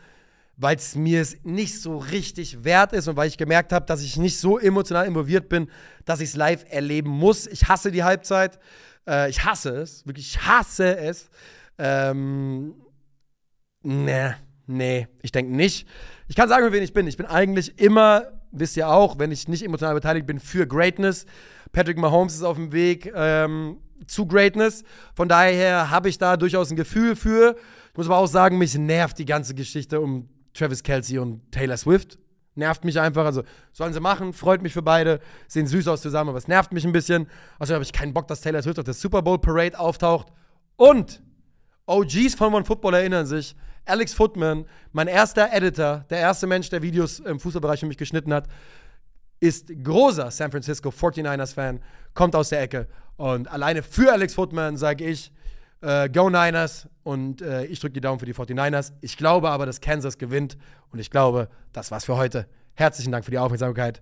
weil 0.56 0.78
es 0.78 0.96
mir 0.96 1.26
nicht 1.44 1.82
so 1.82 1.98
richtig 1.98 2.64
wert 2.64 2.94
ist 2.94 3.10
und 3.10 3.18
weil 3.18 3.28
ich 3.28 3.38
gemerkt 3.38 3.74
habe, 3.74 3.86
dass 3.86 4.02
ich 4.02 4.16
nicht 4.16 4.40
so 4.40 4.58
emotional 4.58 5.06
involviert 5.06 5.50
bin, 5.50 5.70
dass 6.06 6.22
ich 6.22 6.30
es 6.30 6.36
live 6.38 6.66
erleben 6.70 7.10
muss. 7.10 7.46
Ich 7.46 7.68
hasse 7.68 7.92
die 7.92 8.06
Halbzeit. 8.06 8.58
Äh, 9.08 9.30
ich 9.30 9.44
hasse 9.44 9.72
es. 9.72 10.08
Wirklich, 10.08 10.28
ich 10.28 10.48
hasse 10.48 10.98
es. 10.98 11.30
Ähm, 11.78 12.74
nee, 13.84 14.32
nee, 14.68 15.08
ich 15.22 15.32
denke 15.32 15.56
nicht. 15.56 15.88
Ich 16.28 16.36
kann 16.36 16.50
sagen, 16.50 16.72
wen 16.72 16.84
ich 16.84 16.94
bin. 16.94 17.08
Ich 17.08 17.18
bin 17.18 17.26
eigentlich 17.26 17.80
immer, 17.80 18.24
wisst 18.52 18.78
ihr 18.78 18.90
auch, 18.90 19.18
wenn 19.18 19.32
ich 19.32 19.48
nicht 19.48 19.64
emotional 19.64 19.96
beteiligt 19.96 20.28
bin, 20.28 20.40
für 20.40 20.68
Greatness. 20.68 21.26
Patrick 21.72 21.98
Mahomes 21.98 22.36
ist 22.36 22.44
auf 22.44 22.58
dem 22.58 22.72
Weg 22.72 23.12
ähm, 23.16 23.78
zu 24.06 24.28
Greatness. 24.28 24.84
Von 25.16 25.28
daher 25.28 25.90
habe 25.90 26.10
ich 26.10 26.18
da 26.18 26.38
durchaus 26.38 26.70
ein 26.70 26.76
Gefühl 26.76 27.16
für. 27.16 27.56
Ich 27.92 27.98
muss 27.98 28.08
aber 28.08 28.18
auch 28.18 28.28
sagen, 28.28 28.58
mich 28.58 28.78
nervt 28.78 29.18
die 29.18 29.26
ganze 29.26 29.56
Geschichte 29.56 30.00
um 30.00 30.30
Travis 30.54 30.84
Kelsey 30.84 31.20
und 31.20 31.52
Taylor 31.52 31.78
Swift. 31.78 32.20
Nervt 32.56 32.84
mich 32.84 33.00
einfach. 33.00 33.26
Also 33.26 33.44
sollen 33.72 33.94
sie 33.94 34.00
machen, 34.00 34.34
freut 34.34 34.62
mich 34.62 34.74
für 34.74 34.82
beide. 34.82 35.20
Sehen 35.48 35.68
süß 35.68 35.88
aus 35.88 36.02
zusammen, 36.02 36.30
aber 36.30 36.40
es 36.40 36.48
nervt 36.48 36.74
mich 36.74 36.86
ein 36.86 36.92
bisschen. 36.92 37.28
Also 37.60 37.74
habe 37.74 37.84
ich 37.84 37.94
keinen 37.94 38.14
Bock, 38.14 38.28
dass 38.28 38.42
Taylor 38.42 38.62
Swift 38.62 38.80
auf 38.80 38.86
der 38.86 38.94
Super 38.94 39.22
Bowl 39.22 39.40
Parade 39.40 39.80
auftaucht. 39.80 40.28
Und 40.76 41.22
OGs 41.86 42.36
von 42.36 42.54
One 42.54 42.66
Football 42.66 42.96
erinnern 42.96 43.26
sich. 43.26 43.56
Alex 43.88 44.14
Footman, 44.14 44.66
mein 44.92 45.08
erster 45.08 45.52
Editor, 45.52 46.06
der 46.10 46.20
erste 46.20 46.48
Mensch, 46.48 46.70
der 46.70 46.82
Videos 46.82 47.20
im 47.20 47.40
Fußballbereich 47.40 47.80
für 47.80 47.86
mich 47.86 47.98
geschnitten 47.98 48.34
hat, 48.34 48.48
ist 49.40 49.72
großer 49.84 50.32
San 50.32 50.52
Francisco 50.52 50.90
49ers-Fan, 50.90 51.80
kommt 52.14 52.36
aus 52.36 52.50
der 52.50 52.62
Ecke. 52.62 52.88
Und 53.18 53.48
alleine 53.48 53.84
für 53.84 54.12
Alex 54.12 54.34
Footman 54.34 54.78
sage 54.78 55.06
ich, 55.06 55.32
äh, 55.82 56.10
Go 56.10 56.30
Niners 56.30 56.88
und 57.04 57.42
äh, 57.42 57.66
ich 57.66 57.80
drücke 57.80 57.94
die 57.94 58.02
Daumen 58.02 58.20
für 58.20 58.26
die 58.26 58.34
49ers. 58.34 58.94
Ich 59.02 59.18
glaube 59.18 59.50
aber, 59.50 59.66
dass 59.66 59.80
Kansas 59.82 60.18
gewinnt 60.18 60.58
und 60.92 61.00
ich 61.00 61.12
glaube, 61.12 61.50
das 61.74 61.92
war's 61.92 62.06
für 62.06 62.18
heute. 62.18 62.48
Herzlichen 62.74 63.12
Dank 63.12 63.26
für 63.26 63.32
die 63.32 63.40
Aufmerksamkeit. 63.40 64.02